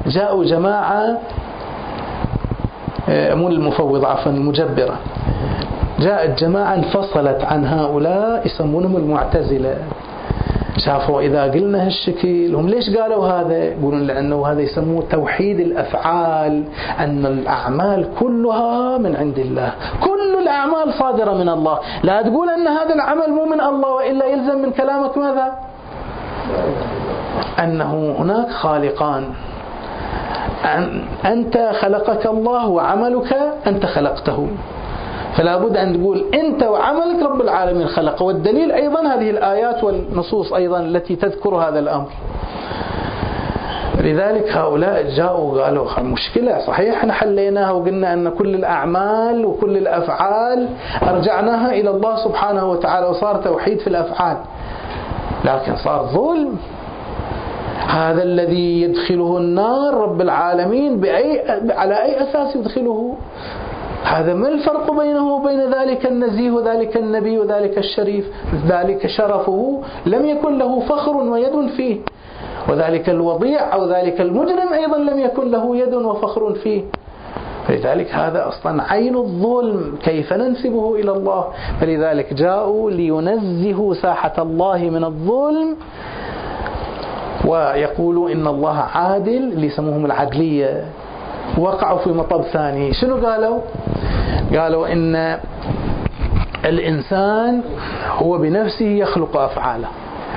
جاءوا 0.07 0.43
جماعة 0.43 1.17
آه، 3.09 3.33
مو 3.33 3.47
المفوضة 3.47 4.07
عفوا 4.07 4.31
المجبرة. 4.31 4.99
جاءت 5.99 6.39
جماعة 6.43 6.75
انفصلت 6.75 7.43
عن 7.43 7.65
هؤلاء 7.65 8.45
يسمونهم 8.45 8.97
المعتزلة. 8.97 9.77
شافوا 10.85 11.21
إذا 11.21 11.43
قلنا 11.43 11.85
هالشكل 11.85 12.55
هم 12.55 12.69
ليش 12.69 12.97
قالوا 12.97 13.27
هذا؟ 13.27 13.57
يقولون 13.57 14.07
لأنه 14.07 14.47
هذا 14.47 14.61
يسموه 14.61 15.03
توحيد 15.11 15.59
الأفعال 15.59 16.63
أن 16.99 17.25
الأعمال 17.25 18.07
كلها 18.19 18.97
من 18.97 19.15
عند 19.15 19.39
الله 19.39 19.73
كل 20.01 20.37
الأعمال 20.41 20.93
صادرة 20.93 21.33
من 21.33 21.49
الله. 21.49 21.79
لا 22.03 22.21
تقول 22.21 22.49
أن 22.49 22.67
هذا 22.67 22.93
العمل 22.95 23.29
مو 23.29 23.45
من 23.45 23.61
الله 23.61 23.89
وإلا 23.89 24.25
يلزم 24.25 24.61
من 24.61 24.71
كلامك 24.71 25.17
ماذا؟ 25.17 25.53
أنه 27.59 28.15
هناك 28.19 28.49
خالقان. 28.49 29.23
أنت 31.25 31.71
خلقك 31.81 32.25
الله 32.25 32.67
وعملك 32.67 33.31
أنت 33.67 33.85
خلقته. 33.85 34.47
فلا 35.37 35.57
بد 35.57 35.77
أن 35.77 35.93
تقول 36.01 36.25
أنت 36.33 36.63
وعملك 36.63 37.23
رب 37.23 37.41
العالمين 37.41 37.87
خلق. 37.87 38.21
والدليل 38.21 38.71
أيضا 38.71 39.01
هذه 39.01 39.29
الآيات 39.29 39.83
والنصوص 39.83 40.53
أيضا 40.53 40.79
التي 40.79 41.15
تذكر 41.15 41.55
هذا 41.55 41.79
الأمر. 41.79 42.09
لذلك 44.03 44.51
هؤلاء 44.51 45.09
جاءوا 45.17 45.53
وقالوا 45.53 45.99
مشكلة 45.99 46.59
صحيح 46.67 46.97
إحنا 46.97 47.13
حليناها 47.13 47.71
وقلنا 47.71 48.13
أن 48.13 48.29
كل 48.29 48.55
الأعمال 48.55 49.45
وكل 49.45 49.77
الأفعال 49.77 50.67
أرجعناها 51.03 51.71
إلى 51.71 51.89
الله 51.89 52.15
سبحانه 52.15 52.71
وتعالى 52.71 53.07
وصار 53.07 53.35
توحيد 53.35 53.79
في 53.79 53.87
الأفعال. 53.87 54.37
لكن 55.45 55.75
صار 55.75 56.03
ظلم. 56.03 56.55
هذا 57.87 58.23
الذي 58.23 58.81
يدخله 58.81 59.37
النار 59.37 59.93
رب 59.93 60.21
العالمين 60.21 60.99
بأي 60.99 61.43
على 61.69 62.03
أي 62.03 62.23
أساس 62.23 62.55
يدخله؟ 62.55 63.15
هذا 64.03 64.33
ما 64.33 64.47
الفرق 64.47 64.91
بينه 64.91 65.33
وبين 65.35 65.73
ذلك 65.73 66.05
النزيه 66.05 66.51
وذلك 66.51 66.97
النبي 66.97 67.39
وذلك 67.39 67.77
الشريف؟ 67.77 68.25
ذلك 68.67 69.07
شرفه 69.07 69.81
لم 70.05 70.25
يكن 70.25 70.57
له 70.57 70.79
فخر 70.79 71.17
ويد 71.17 71.67
فيه. 71.77 71.97
وذلك 72.69 73.09
الوضيع 73.09 73.73
أو 73.73 73.85
ذلك 73.85 74.21
المجرم 74.21 74.73
أيضا 74.73 74.97
لم 74.97 75.19
يكن 75.19 75.51
له 75.51 75.77
يد 75.77 75.93
وفخر 75.93 76.53
فيه. 76.53 76.81
فلذلك 77.67 78.11
هذا 78.11 78.47
أصلا 78.47 78.83
عين 78.83 79.15
الظلم. 79.15 79.97
كيف 80.03 80.33
ننسبه 80.33 80.95
إلى 80.95 81.11
الله؟ 81.11 81.47
فلذلك 81.81 82.33
جاءوا 82.33 82.91
لينزهوا 82.91 83.93
ساحة 83.93 84.33
الله 84.37 84.77
من 84.77 85.03
الظلم 85.03 85.75
ويقولوا 87.45 88.29
إن 88.29 88.47
الله 88.47 88.77
عادل 88.77 89.43
اللي 89.53 89.67
يسموهم 89.67 90.05
العدلية. 90.05 90.85
وقعوا 91.59 91.97
في 91.97 92.09
مطب 92.09 92.41
ثاني. 92.41 92.93
شنو 92.93 93.27
قالوا؟ 93.27 93.59
قالوا 94.55 94.93
إن 94.93 95.39
الإنسان 96.65 97.61
هو 98.17 98.37
بنفسه 98.37 98.85
يخلق 98.85 99.37
أفعاله. 99.37 99.87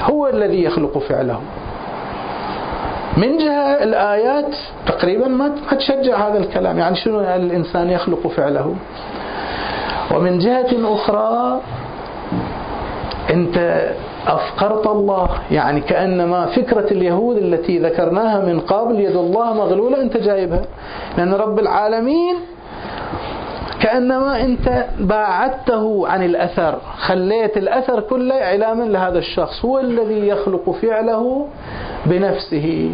هو 0.05 0.29
الذي 0.29 0.65
يخلق 0.65 0.99
فعله. 0.99 1.41
من 3.17 3.39
جهة 3.39 3.83
الآيات 3.83 4.57
تقريبا 4.87 5.29
ما 5.29 5.53
تشجع 5.71 6.29
هذا 6.29 6.39
الكلام. 6.39 6.79
يعني 6.79 6.97
شنو 6.97 7.21
الإنسان 7.21 7.91
يخلق 7.91 8.27
فعله؟ 8.27 8.75
ومن 10.15 10.39
جهة 10.39 10.95
أخرى 10.95 11.61
أنت 13.31 13.89
أفقرت 14.27 14.87
الله. 14.87 15.29
يعني 15.51 15.81
كأنما 15.81 16.47
فكرة 16.47 16.93
اليهود 16.93 17.37
التي 17.37 17.79
ذكرناها 17.79 18.41
من 18.45 18.61
قبل 18.61 19.01
يد 19.01 19.17
الله 19.17 19.53
مغلولة 19.55 20.03
أنت 20.03 20.17
جايبها. 20.17 20.65
لأن 21.19 21.35
رب 21.35 21.59
العالمين 21.59 22.37
كأنما 23.81 24.41
أنت 24.41 24.85
باعدته 25.01 26.09
عن 26.09 26.23
الأثر 26.23 26.79
خليت 26.99 27.57
الأثر 27.57 28.01
كله 28.01 28.35
إعلاما 28.35 28.83
لهذا 28.83 29.19
الشخص. 29.19 29.65
هو 29.65 29.79
الذي 29.79 30.29
يخلق 30.29 30.71
فعله 30.71 31.47
بنفسه. 32.07 32.91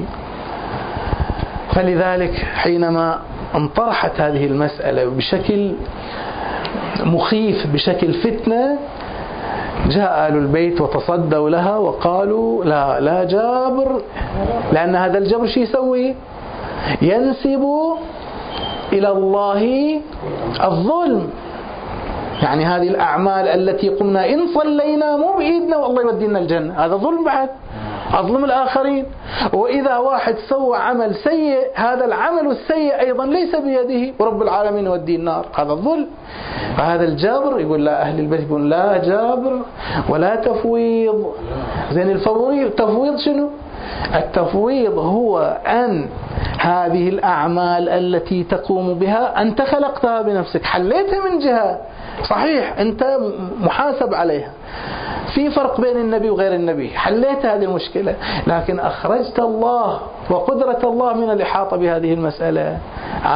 فلذلك 1.75 2.35
حينما 2.35 3.19
انطرحت 3.55 4.21
هذه 4.21 4.47
المسألة 4.47 5.05
بشكل 5.05 5.73
مخيف 7.05 7.67
بشكل 7.67 8.15
فتنة 8.15 8.79
جاء 9.87 10.29
آل 10.29 10.35
البيت 10.37 10.81
وتصدوا 10.81 11.51
لها 11.51 11.77
وقالوا 11.77 12.65
لا 12.65 13.01
لا 13.01 13.25
جابر 13.25 14.03
لأن 14.73 14.97
هذا 14.97 15.19
الجبر 15.19 15.47
شو 15.47 15.61
يسوي؟ 15.61 16.15
ينسب 17.03 17.65
إلى 18.93 19.09
الله 19.11 19.63
الظلم. 20.65 21.31
يعني 22.43 22.65
هذه 22.65 22.89
الأعمال 22.89 23.49
التي 23.49 23.89
قمنا 23.89 24.29
إن 24.29 24.41
صلينا 24.55 25.17
مو 25.17 25.33
بإيدنا 25.39 25.77
والله 25.77 26.03
يودينا 26.03 26.39
الجنة. 26.39 26.73
هذا 26.85 26.97
ظلم 26.97 27.25
بعد. 27.25 27.49
أظلم 28.15 28.45
الآخرين. 28.45 29.07
وإذا 29.53 29.97
واحد 29.97 30.37
سوى 30.49 30.77
عمل 30.79 31.15
سيء 31.15 31.59
هذا 31.75 32.05
العمل 32.05 32.51
السيء 32.51 33.01
أيضا 33.01 33.27
ليس 33.27 33.57
بيده. 33.57 34.15
ورب 34.19 34.43
العالمين 34.43 34.87
يودي 34.87 35.17
النار. 35.17 35.47
هذا 35.55 35.73
الظلم. 35.73 36.07
فهذا 36.77 37.05
الجبر 37.05 37.61
يقول 37.61 37.85
لا 37.85 38.03
أهل 38.03 38.21
البيت 38.21 38.41
يقول 38.41 38.71
لا 38.71 38.97
جابر 38.97 39.61
ولا 40.09 40.37
تفويض. 40.37 41.35
زين 41.91 42.11
الفويض 42.11 42.71
تفويض 42.71 43.17
شنو؟ 43.19 43.51
التفويض 44.15 44.99
هو 44.99 45.61
أن 45.67 46.07
هذه 46.61 47.09
الأعمال 47.09 47.89
التي 47.89 48.45
تقوم 48.45 48.95
بها 48.95 49.43
أنت 49.43 49.63
خلقتها 49.63 50.23
بنفسك. 50.23 50.65
حليتها 50.65 51.31
من 51.31 51.39
جهة. 51.39 51.81
صحيح 52.31 52.79
أنت 52.79 53.19
محاسب 53.61 54.15
عليها. 54.15 54.53
في 55.35 55.51
فرق 55.51 55.81
بين 55.81 55.97
النبي 55.97 56.31
وغير 56.31 56.55
النبي. 56.55 56.89
حليت 56.89 57.47
هذه 57.47 57.65
المشكلة 57.65 58.15
لكن 58.47 58.81
أخرجت 58.81 59.39
الله 59.39 60.01
وقدرة 60.31 60.79
الله 60.85 61.15
من 61.15 61.31
الإحاطة 61.31 61.77
بهذه 61.77 62.15
المسألة. 62.15 62.79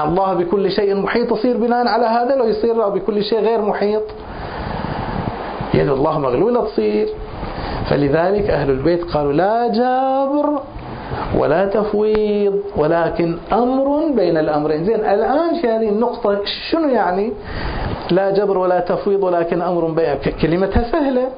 الله 0.05 0.35
بكل 0.35 0.71
شيء 0.71 0.95
محيط 0.95 1.33
يصير 1.33 1.57
بناء 1.57 1.87
على 1.89 2.07
هذا 2.07 2.37
لو 2.37 2.45
يصير 2.45 2.89
بكل 2.89 3.25
شيء 3.25 3.41
غير 3.41 3.63
محيط. 3.63 4.03
يد 5.75 5.89
الله 5.89 6.19
مغلولة 6.19 6.65
تصير. 6.65 7.09
فلذلك 7.91 8.51
أهل 8.51 8.71
البيت 8.71 9.05
قالوا 9.05 9.33
لا 9.33 9.69
جابر 9.69 10.61
ولا 11.37 11.67
تفويض 11.67 12.61
ولكن 12.77 13.39
أمر 13.53 14.13
بين 14.17 14.37
الأمرين. 14.37 14.85
زين 14.85 15.01
الآن 15.01 15.61
في 15.61 15.69
هذه 15.69 15.89
النقطة 15.89 16.41
شنو 16.71 16.89
يعني 16.89 17.33
لا 18.11 18.31
جبر 18.31 18.59
ولا 18.59 18.81
تفويض 18.81 19.23
ولكن 19.23 19.63
أمر 19.63 19.85
بين 19.85 20.15
كلمتها 20.43 20.83
سهلة. 20.93 21.29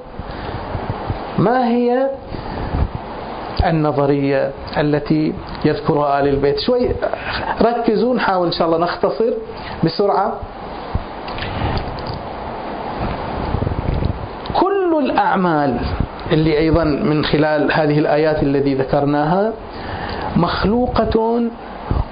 ما 1.39 1.69
هي 1.69 2.11
النظرية 3.67 4.51
التي 4.79 5.33
يذكرها 5.65 6.21
آل 6.21 6.29
البيت؟ 6.29 6.59
شوي 6.59 6.89
ركزوا 7.63 8.15
نحاول 8.15 8.47
إن 8.47 8.53
شاء 8.53 8.67
الله 8.67 8.79
نختصر 8.79 9.33
بسرعة. 9.85 10.33
كل 14.55 15.01
الأعمال 15.05 15.77
اللي 16.33 16.59
أيضا 16.59 16.85
من 16.85 17.25
خلال 17.25 17.73
هذه 17.73 17.99
الآيات 17.99 18.43
الذي 18.43 18.75
ذكرناها 18.75 19.53
مخلوقة 20.37 21.43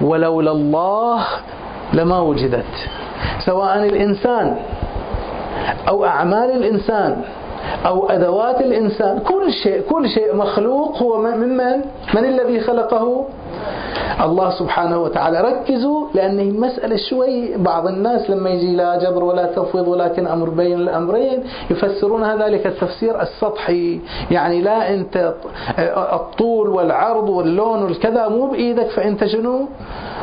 ولولا 0.01 0.51
الله 0.51 1.23
لما 1.93 2.19
وجدت. 2.19 2.89
سواء 3.45 3.83
الإنسان 3.83 4.57
أو 5.87 6.05
أعمال 6.05 6.51
الإنسان 6.51 7.21
أو 7.85 8.09
أدوات 8.09 8.61
الإنسان. 8.61 9.19
كل 9.19 9.51
شيء 9.63 9.81
كل 9.89 10.09
شيء 10.09 10.35
مخلوق 10.35 10.97
هو 10.97 11.21
ممن 11.21 11.81
من 12.13 12.25
الذي 12.25 12.59
خلقه؟ 12.59 13.25
الله 14.23 14.49
سبحانه 14.49 14.97
وتعالى. 14.97 15.41
ركزوا 15.41 16.07
لأن 16.13 16.39
المسألة 16.39 16.95
شوي. 16.95 17.57
بعض 17.57 17.87
الناس 17.87 18.29
لما 18.29 18.49
يجي 18.49 18.75
لا 18.75 18.95
جبر 18.99 19.23
ولا 19.23 19.45
تفويض 19.45 19.87
ولكن 19.87 20.27
أمر 20.27 20.49
بين 20.49 20.79
الأمرين 20.79 21.43
يفسرون 21.71 22.41
ذلك 22.41 22.67
التفسير 22.67 23.21
السطحي. 23.21 23.99
يعني 24.31 24.61
لا 24.61 24.93
أنت 24.93 25.33
الطول 26.13 26.69
والعرض 26.69 27.29
واللون 27.29 27.83
والكذا 27.83 28.27
مو 28.27 28.47
بإيدك 28.47 28.87
فأنت 28.87 29.25
شنو؟ 29.25 29.67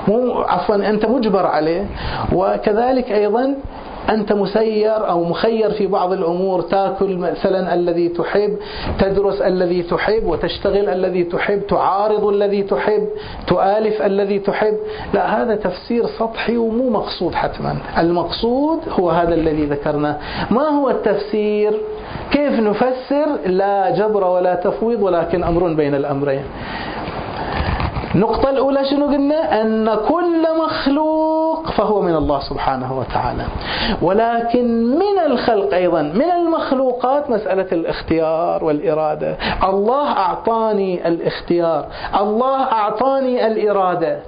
مو 0.09 0.33
عفوا 0.41 0.75
أنت 0.75 1.07
مجبر 1.07 1.47
عليه. 1.47 1.87
وكذلك 2.35 3.13
أيضا 3.13 3.55
أنت 4.09 4.33
مسير 4.33 5.09
أو 5.09 5.25
مخير 5.25 5.71
في 5.71 5.87
بعض 5.87 6.13
الأمور 6.13 6.61
تأكل 6.61 7.17
مثلا 7.17 7.75
الذي 7.75 8.09
تحب 8.09 8.57
تدرس 8.99 9.41
الذي 9.41 9.83
تحب 9.83 10.27
وتشتغل 10.27 10.89
الذي 10.89 11.25
تحب 11.25 11.67
تعارض 11.67 12.25
الذي 12.25 12.63
تحب 12.63 13.09
تؤالف 13.47 14.03
الذي 14.03 14.39
تحب. 14.39 14.77
لا 15.15 15.43
هذا 15.43 15.57
تفسير 15.57 16.07
سطحي 16.07 16.57
ومو 16.57 16.91
مقصود 16.91 17.35
حتما. 17.35 17.77
المقصود 17.99 18.79
هو 18.89 19.11
هذا 19.11 19.35
الذي 19.35 19.67
ذكرناه. 19.67 20.17
ما 20.51 20.69
هو 20.69 20.91
التفسير؟ 20.91 21.73
كيف 22.31 22.61
نفسر؟ 22.61 23.27
لا 23.47 23.91
جبر 23.91 24.25
ولا 24.25 24.55
تفويض 24.55 25.03
ولكن 25.03 25.45
أمر 25.45 25.73
بين 25.73 25.95
الأمرين. 25.95 26.45
النقطة 28.15 28.51
الأولى 28.51 28.85
شنو 28.85 29.07
قلنا؟ 29.07 29.63
أن 29.63 29.95
كل 30.09 30.47
مخلوق 30.65 31.71
فهو 31.71 32.03
من 32.03 32.15
الله 32.15 32.41
سبحانه 32.41 32.99
وتعالى. 32.99 33.45
ولكن 34.03 34.85
من 34.99 35.19
الخلق 35.27 35.75
أيضا 35.75 36.03
من 36.03 36.31
المخلوقات 36.31 37.31
مسألة 37.31 37.67
الاختيار 37.73 38.65
والإرادة. 38.65 39.37
الله 39.65 40.09
أعطاني 40.13 41.09
الاختيار. 41.09 41.87
الله 42.21 42.63
أعطاني 42.63 43.47
الإرادة. 43.47 44.19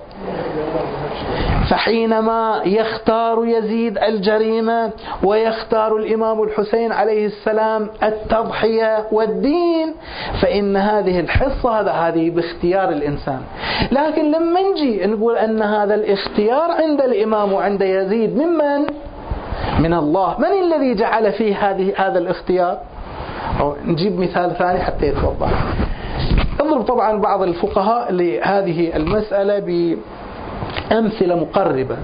فحينما 1.71 2.63
يختار 2.65 3.45
يزيد 3.45 3.99
الجريمة 3.99 4.91
ويختار 5.25 5.97
الإمام 5.97 6.43
الحسين 6.43 6.93
عليه 6.93 7.27
السلام 7.27 7.89
التضحية 8.03 9.07
والدين 9.13 9.95
فإن 10.43 10.77
هذه 10.77 11.21
الحصة 11.21 11.81
هذا 11.81 11.91
هذه 11.91 12.31
باختيار 12.31 12.89
الإنسان. 12.89 13.41
لكن 13.93 14.31
لما 14.31 14.61
نجي 14.61 15.07
نقول 15.07 15.37
أن 15.37 15.63
هذا 15.63 15.95
الاختيار 15.95 16.71
عند 16.71 17.01
الإمام 17.01 17.53
وعند 17.53 17.83
يزيد 17.83 18.37
ممن؟ 18.37 18.87
من 19.79 19.95
الله. 19.95 20.37
من 20.39 20.75
الذي 20.75 20.95
جعل 20.95 21.33
فيه 21.33 21.71
هذه 21.71 21.93
هذا 21.97 22.19
الاختيار؟ 22.19 22.79
أو 23.61 23.77
نجيب 23.87 24.21
مثال 24.21 24.57
ثاني 24.59 24.81
حتى 24.81 25.07
يتوضح. 25.07 25.51
يضرب 26.67 26.83
طبعا 26.83 27.21
بعض 27.21 27.43
الفقهاء 27.43 28.13
لهذه 28.13 28.97
المسألة 28.97 29.59
بأمثلة 30.91 31.35
مقربة. 31.35 31.97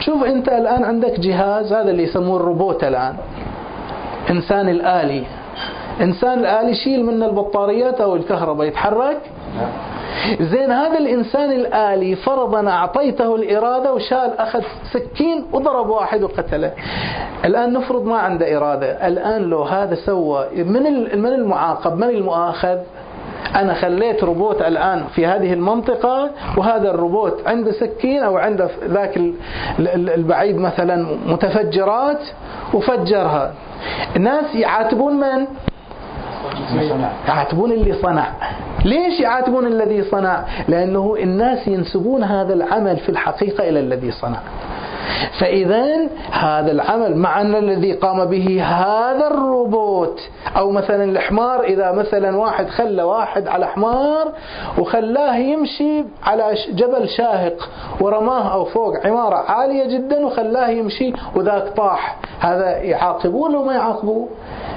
شوف 0.00 0.24
أنت 0.24 0.48
الآن 0.48 0.84
عندك 0.84 1.20
جهاز 1.20 1.72
هذا 1.72 1.90
اللي 1.90 2.02
يسموه 2.02 2.36
الروبوت 2.36 2.84
الآن. 2.84 3.14
إنسان 4.30 4.68
الآلي. 4.68 5.24
إنسان 6.00 6.38
الآلي 6.38 6.70
يشيل 6.70 7.06
من 7.06 7.22
البطاريات 7.22 8.00
أو 8.00 8.16
الكهرباء 8.16 8.66
يتحرك؟ 8.66 9.18
زين 10.40 10.70
هذا 10.70 10.98
الإنسان 10.98 11.52
الآلي 11.52 12.16
فرضا 12.16 12.68
أعطيته 12.68 13.34
الإرادة 13.34 13.94
وشال 13.94 14.38
أخذ 14.38 14.62
سكين 14.92 15.46
وضرب 15.52 15.88
واحد 15.88 16.22
وقتله. 16.22 16.72
الآن 17.44 17.72
نفرض 17.72 18.04
ما 18.04 18.18
عنده 18.18 18.56
إرادة. 18.56 19.06
الآن 19.06 19.42
لو 19.42 19.62
هذا 19.62 19.94
سوى 19.94 20.46
من 20.56 20.82
من 21.22 21.32
المعاقب؟ 21.32 21.96
من 21.96 22.08
المؤاخذ؟ 22.08 22.78
أنا 23.54 23.74
خليت 23.74 24.24
روبوت 24.24 24.62
الآن 24.62 25.04
في 25.14 25.26
هذه 25.26 25.52
المنطقة 25.52 26.30
وهذا 26.56 26.90
الروبوت 26.90 27.40
عنده 27.46 27.72
سكين 27.72 28.22
أو 28.22 28.36
عنده 28.36 28.70
ذاك 28.84 29.20
البعيد 29.78 30.56
مثلا 30.56 31.06
متفجرات 31.26 32.20
وفجرها. 32.74 33.54
الناس 34.16 34.54
يعاتبون 34.54 35.14
من؟ 35.14 35.46
يعاتبون 37.28 37.72
اللي 37.72 37.92
صنع. 37.92 38.26
ليش 38.84 39.20
يعاتبون 39.20 39.66
الذي 39.66 40.02
صنع؟ 40.02 40.44
لأنه 40.68 41.16
الناس 41.22 41.68
ينسبون 41.68 42.22
هذا 42.24 42.54
العمل 42.54 42.96
في 42.96 43.08
الحقيقة 43.08 43.68
إلى 43.68 43.80
الذي 43.80 44.10
صنع. 44.10 44.38
فإذا 45.40 46.08
هذا 46.30 46.70
العمل 46.70 47.16
مع 47.16 47.40
أن 47.40 47.54
الذي 47.54 47.92
قام 47.92 48.24
به 48.24 48.62
هذا 48.64 49.26
الروبوت 49.26 50.20
أو 50.56 50.70
مثلا 50.70 51.04
الحمار 51.04 51.64
إذا 51.64 51.92
مثلا 51.92 52.36
واحد 52.36 52.68
خلى 52.68 53.02
واحد 53.02 53.48
على 53.48 53.66
حمار 53.66 54.32
وخلاه 54.78 55.36
يمشي 55.36 56.04
على 56.22 56.54
جبل 56.72 57.08
شاهق 57.08 57.68
ورماه 58.00 58.52
أو 58.52 58.64
فوق 58.64 59.06
عمارة 59.06 59.36
عالية 59.36 59.98
جدا 59.98 60.26
وخلاه 60.26 60.68
يمشي 60.68 61.12
وذاك 61.36 61.68
طاح. 61.76 62.16
هذا 62.40 62.76
يعاقبوه 62.76 63.50
لو 63.50 63.64
ما 63.64 63.72
يعاقبوه؟ 63.72 64.28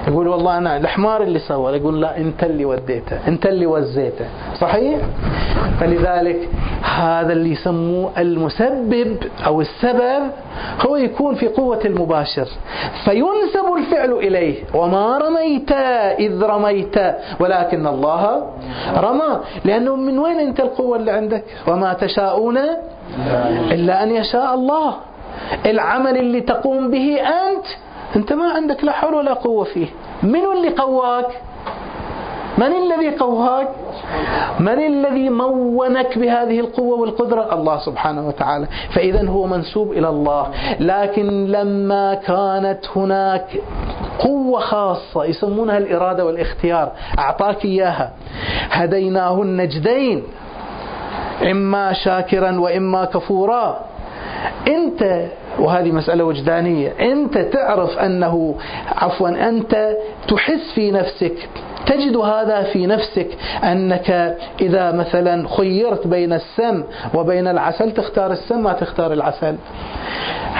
يقول 0.08 0.28
والله 0.28 0.58
أنا 0.58 0.76
الحمار 0.76 1.22
اللي 1.22 1.38
سوى 1.38 1.76
يقول 1.76 2.00
لا 2.00 2.16
أنت 2.16 2.44
اللي 2.44 2.64
وديته 2.64 3.28
أنت 3.28 3.46
اللي 3.46 3.66
وزيته. 3.66 4.24
صحيح؟ 4.60 4.98
فلذلك 5.80 6.48
هذا 6.96 7.32
اللي 7.32 7.52
يسموه 7.52 8.10
المسبب 8.18 9.16
أو 9.46 9.60
السبب 9.60 10.17
هو 10.86 10.96
يكون 10.96 11.34
في 11.34 11.48
قوة 11.48 11.80
المباشر. 11.84 12.46
فينسب 13.04 13.74
الفعل 13.76 14.12
إليه. 14.12 14.64
وما 14.74 15.18
رميت 15.18 15.72
إذ 16.18 16.42
رميت. 16.42 16.96
ولكن 17.40 17.86
الله 17.86 18.50
رمى. 18.96 19.40
لأنه 19.64 19.96
من 19.96 20.18
وين 20.18 20.40
أنت 20.40 20.60
القوة 20.60 20.96
اللي 20.96 21.10
عندك؟ 21.10 21.44
وما 21.66 21.92
تشاءون 21.92 22.58
إلا 23.70 24.02
أن 24.02 24.10
يشاء 24.10 24.54
الله. 24.54 24.94
العمل 25.66 26.16
اللي 26.16 26.40
تقوم 26.40 26.90
به 26.90 27.20
أنت. 27.20 27.66
أنت 28.16 28.32
ما 28.32 28.52
عندك 28.52 28.84
لا 28.84 28.92
حول 28.92 29.14
ولا 29.14 29.32
قوة 29.32 29.64
فيه. 29.64 29.86
من 30.22 30.44
اللي 30.56 30.68
قواك؟ 30.68 31.26
من 32.58 32.72
الذي 32.72 33.16
قواك 33.16 33.68
من 34.60 34.86
الذي 34.86 35.28
مونك 35.30 36.18
بهذه 36.18 36.60
القوة 36.60 37.00
والقدرة؟ 37.00 37.54
الله 37.54 37.78
سبحانه 37.78 38.28
وتعالى. 38.28 38.66
فإذا 38.90 39.28
هو 39.28 39.46
منسوب 39.46 39.92
إلى 39.92 40.08
الله. 40.08 40.46
لكن 40.80 41.46
لما 41.46 42.14
كانت 42.14 42.80
هناك 42.96 43.46
قوة 44.18 44.60
خاصة 44.60 45.24
يسمونها 45.24 45.78
الإرادة 45.78 46.24
والاختيار 46.26 46.92
أعطاك 47.18 47.64
إياها. 47.64 48.12
هديناه 48.70 49.42
النجدين 49.42 50.22
إما 51.50 51.92
شاكرا 51.92 52.60
وإما 52.60 53.04
كفورا. 53.04 53.80
أنت 54.68 55.26
وهذه 55.58 55.92
مسألة 55.92 56.24
وجدانية 56.24 56.92
أنت 57.00 57.38
تعرف 57.38 57.98
أنه 57.98 58.54
عفوا 58.96 59.48
أنت 59.48 59.96
تحس 60.28 60.72
في 60.74 60.90
نفسك 60.90 61.48
تجد 61.88 62.16
هذا 62.16 62.62
في 62.62 62.86
نفسك 62.86 63.28
أنك 63.64 64.36
إذا 64.60 64.92
مثلا 64.92 65.48
خيرت 65.48 66.06
بين 66.06 66.32
السم 66.32 66.84
وبين 67.14 67.48
العسل 67.48 67.90
تختار 67.94 68.32
السم 68.32 68.62
ما 68.62 68.72
تختار 68.72 69.12
العسل. 69.12 69.56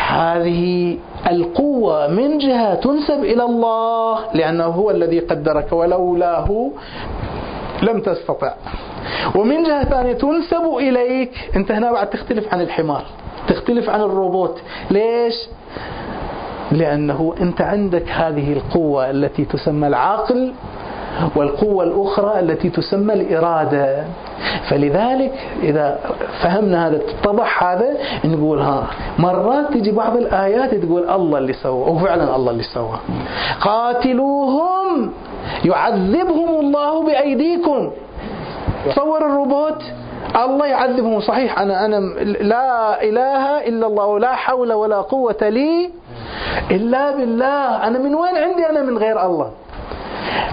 هذه 0.09 0.97
القوة 1.31 2.07
من 2.07 2.39
جهة 2.39 2.74
تنسب 2.74 3.24
إلى 3.24 3.45
الله 3.45 4.18
لأنه 4.35 4.64
هو 4.64 4.91
الذي 4.91 5.20
قدرك 5.20 5.72
ولولاه 5.72 6.70
لم 7.83 8.01
تستطع. 8.01 8.55
ومن 9.35 9.62
جهة 9.62 9.85
ثانية 9.85 10.12
تنسب 10.12 10.64
إليك 10.76 11.51
أنت 11.57 11.72
هنا 11.72 11.93
بعد 11.93 12.11
تختلف 12.11 12.55
عن 12.55 12.61
الحمار 12.61 13.05
تختلف 13.49 13.91
عن 13.91 14.01
الروبوت. 14.01 14.61
ليش؟ 14.91 15.35
لأنه 16.72 17.35
أنت 17.41 17.61
عندك 17.61 18.09
هذه 18.11 18.53
القوة 18.53 19.11
التي 19.11 19.45
تسمى 19.45 19.87
العقل. 19.87 20.53
والقوة 21.37 21.85
الأخرى 21.85 22.41
التي 22.41 22.69
تسمى 22.71 23.15
الإرادة. 23.15 24.05
فلذلك 24.69 25.33
إذا 25.63 25.99
فهمنا 26.43 26.89
هذا 26.89 26.97
اتضح 26.97 27.65
هذا 27.65 27.97
نقول 28.25 28.59
ها 28.59 28.87
مرات 29.19 29.73
تجي 29.75 29.93
بعض 29.93 30.17
الآيات 30.17 30.75
تقول 30.75 31.09
الله 31.11 31.39
اللي 31.39 31.53
سوى 31.53 31.91
وفعلا 31.91 32.37
الله 32.37 32.51
اللي 32.51 32.63
سوى. 32.63 32.99
قاتلوهم 33.61 35.13
يعذبهم 35.65 36.61
الله 36.61 37.07
بأيديكم. 37.07 37.91
تصور 38.87 39.27
الروبوت 39.27 39.83
الله 40.37 40.67
يعذبهم. 40.67 41.21
صحيح 41.21 41.59
أنا 41.59 41.85
أنا 41.85 41.97
لا 42.25 43.03
إله 43.03 43.69
إلا 43.69 43.87
الله 43.87 44.07
ولا 44.07 44.35
حول 44.35 44.73
ولا 44.73 45.01
قوة 45.01 45.43
لي 45.43 45.91
إلا 46.71 47.17
بالله. 47.17 47.87
أنا 47.87 47.99
من 47.99 48.15
وين 48.15 48.37
عندي؟ 48.37 48.71
أنا 48.71 48.83
من 48.83 48.99
غير 48.99 49.27
الله. 49.27 49.51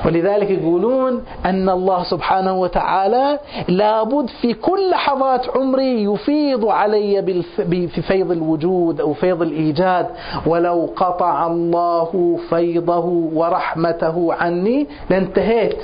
ولذلك 0.05 0.49
يقولون 0.49 1.23
أن 1.45 1.69
الله 1.69 2.03
سبحانه 2.03 2.61
وتعالى 2.61 3.39
لابد 3.67 4.30
في 4.41 4.53
كل 4.53 4.89
لحظات 4.89 5.57
عمري 5.57 6.03
يفيض 6.03 6.65
علي 6.65 7.43
في 7.67 8.01
فيض 8.01 8.32
الوجود 8.32 9.01
أو 9.01 9.13
فيض 9.13 9.41
الإيجاد. 9.41 10.07
ولو 10.45 10.89
قطع 10.95 11.47
الله 11.47 12.39
فيضه 12.49 13.05
ورحمته 13.34 14.34
عني 14.34 14.88
لانتهيت. 15.09 15.78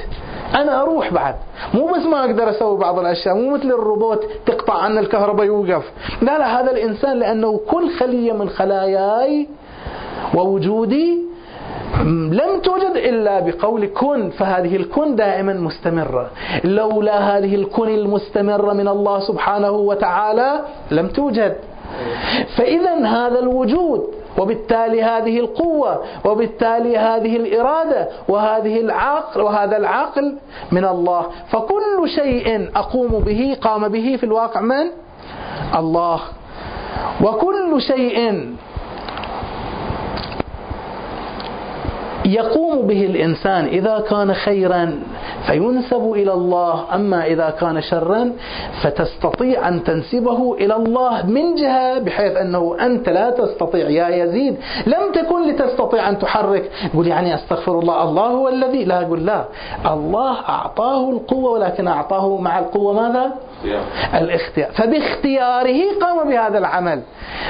أنا 0.55 0.81
أروح 0.81 1.13
بعد. 1.13 1.35
مو 1.73 1.87
بس 1.87 2.05
ما 2.05 2.19
أقدر 2.25 2.49
أسوي 2.49 2.77
بعض 2.77 2.99
الأشياء. 2.99 3.35
مو 3.35 3.53
مثل 3.53 3.67
الروبوت 3.67 4.25
تقطع 4.45 4.73
عنا 4.73 4.99
الكهرباء 4.99 5.45
يوقف. 5.45 5.91
لا 6.21 6.37
لا 6.37 6.61
هذا 6.61 6.71
الإنسان 6.71 7.19
لأنه 7.19 7.59
كل 7.69 7.89
خلية 7.99 8.33
من 8.33 8.49
خلاياي 8.49 9.47
ووجودي 10.35 11.30
لم 12.32 12.59
توجد 12.63 12.95
إلا 12.95 13.39
بقول 13.39 13.86
كن 13.86 14.29
فهذه 14.29 14.75
الكن 14.75 15.15
دائما 15.15 15.53
مستمرة. 15.53 16.29
لولا 16.63 17.38
هذه 17.38 17.55
الكن 17.55 17.89
المستمرة 17.89 18.73
من 18.73 18.88
الله 18.88 19.19
سبحانه 19.19 19.71
وتعالى 19.71 20.61
لم 20.91 21.07
توجد. 21.07 21.55
فإذا 22.57 23.05
هذا 23.05 23.39
الوجود 23.39 24.01
وبالتالي 24.38 25.03
هذه 25.03 25.39
القوة 25.39 26.03
وبالتالي 26.25 26.97
هذه 26.97 27.36
الإرادة 27.36 28.07
وهذه 28.27 28.79
العقل 28.79 29.41
وهذا 29.41 29.77
العقل 29.77 30.38
من 30.71 30.86
الله. 30.86 31.25
فكل 31.49 32.09
شيء 32.15 32.69
أقوم 32.75 33.19
به 33.19 33.57
قام 33.61 33.88
به 33.88 34.15
في 34.15 34.23
الواقع 34.23 34.61
من؟ 34.61 34.86
الله. 35.75 36.19
وكل 37.23 37.82
شيء 37.82 38.45
يقوم 42.32 42.88
به 42.88 43.05
الإنسان 43.05 43.65
إذا 43.65 44.03
كان 44.09 44.34
خيرا 44.34 44.99
فينسب 45.47 46.11
إلى 46.15 46.34
الله 46.34 46.95
أما 46.95 47.25
إذا 47.25 47.49
كان 47.49 47.82
شرا 47.82 48.32
فتستطيع 48.82 49.67
أن 49.67 49.84
تنسبه 49.84 50.53
إلى 50.53 50.75
الله 50.75 51.25
من 51.25 51.55
جهة 51.55 51.99
بحيث 51.99 52.38
أنه 52.38 52.77
أنت 52.79 53.09
لا 53.09 53.29
تستطيع 53.29 53.89
يا 53.89 54.07
يزيد 54.23 54.57
لم 54.88 55.11
تكن 55.13 55.49
لتستطيع 55.49 56.09
أن 56.09 56.19
تحرك. 56.19 56.71
يقول 56.93 57.07
يعني 57.07 57.36
أستغفر 57.36 57.79
الله 57.79 58.03
الله 58.03 58.27
هو 58.27 58.49
الذي 58.49 58.86
لا 58.86 59.01
أقول 59.01 59.25
لا 59.25 59.45
الله 59.86 60.49
أعطاه 60.49 61.09
القوة 61.09 61.51
ولكن 61.51 61.88
أعطاه 61.88 62.38
مع 62.38 62.59
القوة 62.59 62.93
ماذا؟ 62.93 63.32
الاختيار. 64.13 64.71
فباختياره 64.71 65.82
قام 66.01 66.29
بهذا 66.29 66.57
العمل. 66.57 67.01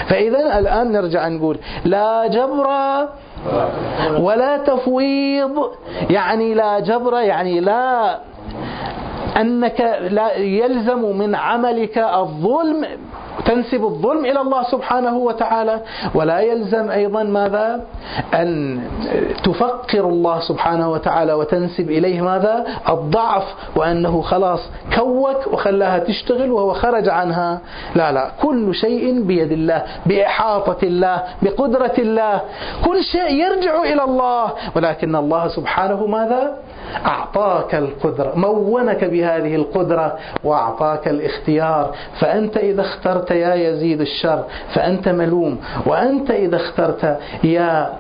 فإذا 0.08 0.60
الآن 0.60 0.92
نرجع 0.92 1.28
نقول 1.28 1.58
لا 1.86 2.28
جبر 2.28 2.68
ولا 4.20 4.58
تفويض. 4.58 5.72
يعني 6.10 6.54
لا 6.54 6.80
جبر 6.80 7.14
يعني 7.20 7.60
لا 7.60 8.20
أنك 9.38 9.82
لا 10.10 10.38
يلزم 10.38 11.18
من 11.18 11.36
عملك 11.36 11.98
الظلم 11.98 12.86
تنسب 13.46 13.84
الظلم 13.86 14.26
إلى 14.26 14.42
الله 14.42 14.64
سبحانه 14.64 15.18
وتعالى. 15.18 15.82
ولا 16.16 16.40
يلزم 16.40 16.90
أيضا 16.90 17.24
ماذا؟ 17.24 17.82
أن 18.34 18.80
تفقر 19.44 20.00
الله 20.00 20.40
سبحانه 20.40 20.92
وتعالى 20.92 21.34
وتنسب 21.34 21.90
إليه 21.90 22.22
ماذا؟ 22.22 22.66
الضعف 22.90 23.44
وأنه 23.76 24.22
خلاص 24.22 24.60
كوك 24.96 25.48
وخلاها 25.54 26.00
تشتغل 26.00 26.52
وهو 26.52 26.74
خرج 26.74 27.10
عنها. 27.10 27.62
لا 27.96 28.12
لا 28.12 28.32
كل 28.42 28.76
شيء 28.76 29.24
بيد 29.24 29.52
الله 29.52 29.84
بإحاطة 30.06 30.78
الله 30.84 31.24
بقدرة 31.42 31.94
الله. 31.98 32.42
كل 32.86 33.04
شيء 33.04 33.32
يرجع 33.32 33.82
إلى 33.82 34.04
الله. 34.04 34.52
ولكن 34.76 35.16
الله 35.16 35.48
سبحانه 35.48 36.06
ماذا؟ 36.06 36.58
أعطاك 37.06 37.76
القدرة 37.76 38.34
مونك 38.36 39.06
بهذه 39.06 39.56
القدرة 39.56 40.18
وأعطاك 40.44 41.08
الاختيار. 41.08 41.96
فأنت 42.20 42.58
إذا 42.58 42.82
اخترت 42.82 43.31
يا 43.32 43.56
يزيد 43.56 44.02
الشر 44.02 44.44
فأنت 44.74 45.10
ملوم. 45.10 45.58
وأنت 45.86 46.32
إذا 46.32 46.56
اخترت 46.56 47.18
يا 47.44 47.94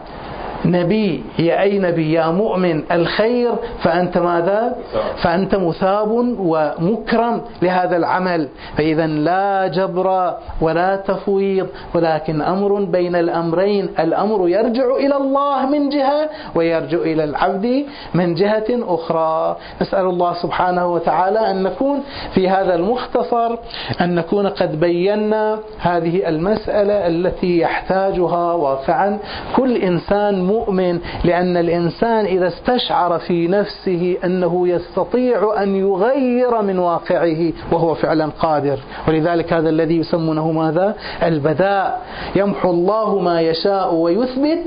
نبي 0.65 1.23
يا 1.39 1.61
أي 1.61 1.79
نبي؟ 1.79 2.13
يا 2.13 2.27
مؤمن 2.31 2.83
الخير 2.91 3.51
فأنت 3.83 4.17
ماذا؟ 4.17 4.75
فأنت 5.23 5.55
مثاب 5.55 6.11
ومكرم 6.39 7.41
لهذا 7.61 7.97
العمل. 7.97 8.47
فإذا 8.77 9.07
لا 9.07 9.67
جبر 9.67 10.33
ولا 10.61 10.95
تفويض 10.95 11.67
ولكن 11.95 12.41
أمر 12.41 12.83
بين 12.83 13.15
الأمرين. 13.15 13.89
الأمر 13.99 14.49
يرجع 14.49 14.95
إلى 14.95 15.17
الله 15.17 15.65
من 15.65 15.89
جهة 15.89 16.29
ويرجع 16.55 16.97
إلى 16.97 17.23
العبد 17.23 17.85
من 18.13 18.33
جهة 18.33 18.69
أخرى. 18.69 19.57
نسأل 19.81 20.05
الله 20.05 20.33
سبحانه 20.33 20.93
وتعالى 20.93 21.51
أن 21.51 21.63
نكون 21.63 22.03
في 22.33 22.49
هذا 22.49 22.75
المختصر 22.75 23.57
أن 24.01 24.15
نكون 24.15 24.47
قد 24.47 24.79
بينا 24.79 25.59
هذه 25.79 26.29
المسألة 26.29 27.07
التي 27.07 27.59
يحتاجها 27.59 28.53
واقعا. 28.53 29.19
كل 29.55 29.77
إنسان 29.77 30.50
مؤمن 30.51 30.99
لأن 31.23 31.57
الإنسان 31.57 32.25
إذا 32.25 32.47
استشعر 32.47 33.19
في 33.19 33.47
نفسه 33.47 34.17
أنه 34.25 34.67
يستطيع 34.67 35.63
أن 35.63 35.75
يغير 35.75 36.61
من 36.61 36.79
واقعه 36.79 37.53
وهو 37.71 37.93
فعلا 37.95 38.25
قادر. 38.39 38.79
ولذلك 39.07 39.53
هذا 39.53 39.69
الذي 39.69 39.97
يسمونه 39.97 40.51
ماذا؟ 40.51 40.95
البداء 41.23 42.01
يمحو 42.35 42.69
الله 42.69 43.19
ما 43.19 43.41
يشاء 43.41 43.93
ويثبت 43.93 44.65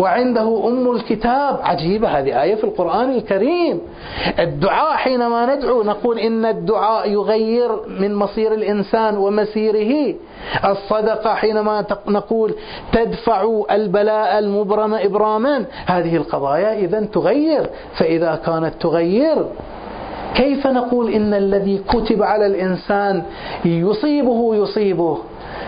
وعنده 0.00 0.68
أم 0.68 0.90
الكتاب. 0.90 1.60
عجيبة 1.62 2.08
هذه 2.08 2.42
آية 2.42 2.54
في 2.54 2.64
القرآن 2.64 3.10
الكريم. 3.10 3.80
الدعاء 4.38 4.96
حينما 4.96 5.54
ندعو 5.54 5.82
نقول 5.82 6.18
إن 6.18 6.44
الدعاء 6.44 7.10
يغير 7.10 7.70
من 8.00 8.14
مصير 8.14 8.54
الإنسان 8.54 9.16
ومسيره. 9.16 10.14
الصدقة 10.64 11.34
حينما 11.34 11.84
نقول 12.08 12.54
تدفع 12.92 13.62
البلاء 13.70 14.38
المبرم 14.38 14.94
إبراما 14.94 15.64
هذه 15.86 16.16
القضايا 16.16 16.74
إذا 16.78 17.00
تغير 17.00 17.70
فإذا 17.94 18.40
كانت 18.46 18.74
تغير 18.80 19.46
كيف 20.34 20.66
نقول 20.66 21.10
إن 21.12 21.34
الذي 21.34 21.78
كتب 21.88 22.22
على 22.22 22.46
الإنسان 22.46 23.22
يصيبه 23.64 24.54
يصيبه؟ 24.54 25.18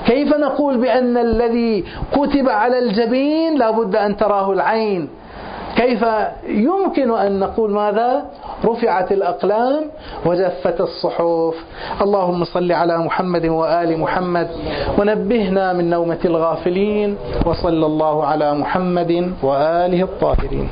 كيف 0.06 0.36
نقول 0.36 0.76
بأن 0.76 1.16
الذي 1.16 1.84
كتب 2.12 2.48
على 2.48 2.78
الجبين 2.78 3.58
لابد 3.58 3.96
أن 3.96 4.16
تراه 4.16 4.52
العين؟ 4.52 5.08
كيف 5.79 6.03
يمكن 6.49 7.09
أن 7.14 7.39
نقول 7.39 7.70
ماذا؟ 7.70 8.11
رفعت 8.64 9.12
الأقلام 9.12 9.83
وجفت 10.26 10.79
الصحف. 10.81 11.55
اللهم 12.03 12.45
صل 12.45 12.72
على 12.72 12.99
محمد 12.99 13.45
وآل 13.47 13.91
محمد 13.99 14.49
ونبهنا 14.99 15.72
من 15.72 15.91
نومة 15.91 16.22
الغافلين 16.24 17.16
وصلى 17.47 17.87
الله 17.87 18.16
على 18.24 18.49
محمد 18.55 19.12
وآله 19.43 20.03
الطاهرين. 20.03 20.68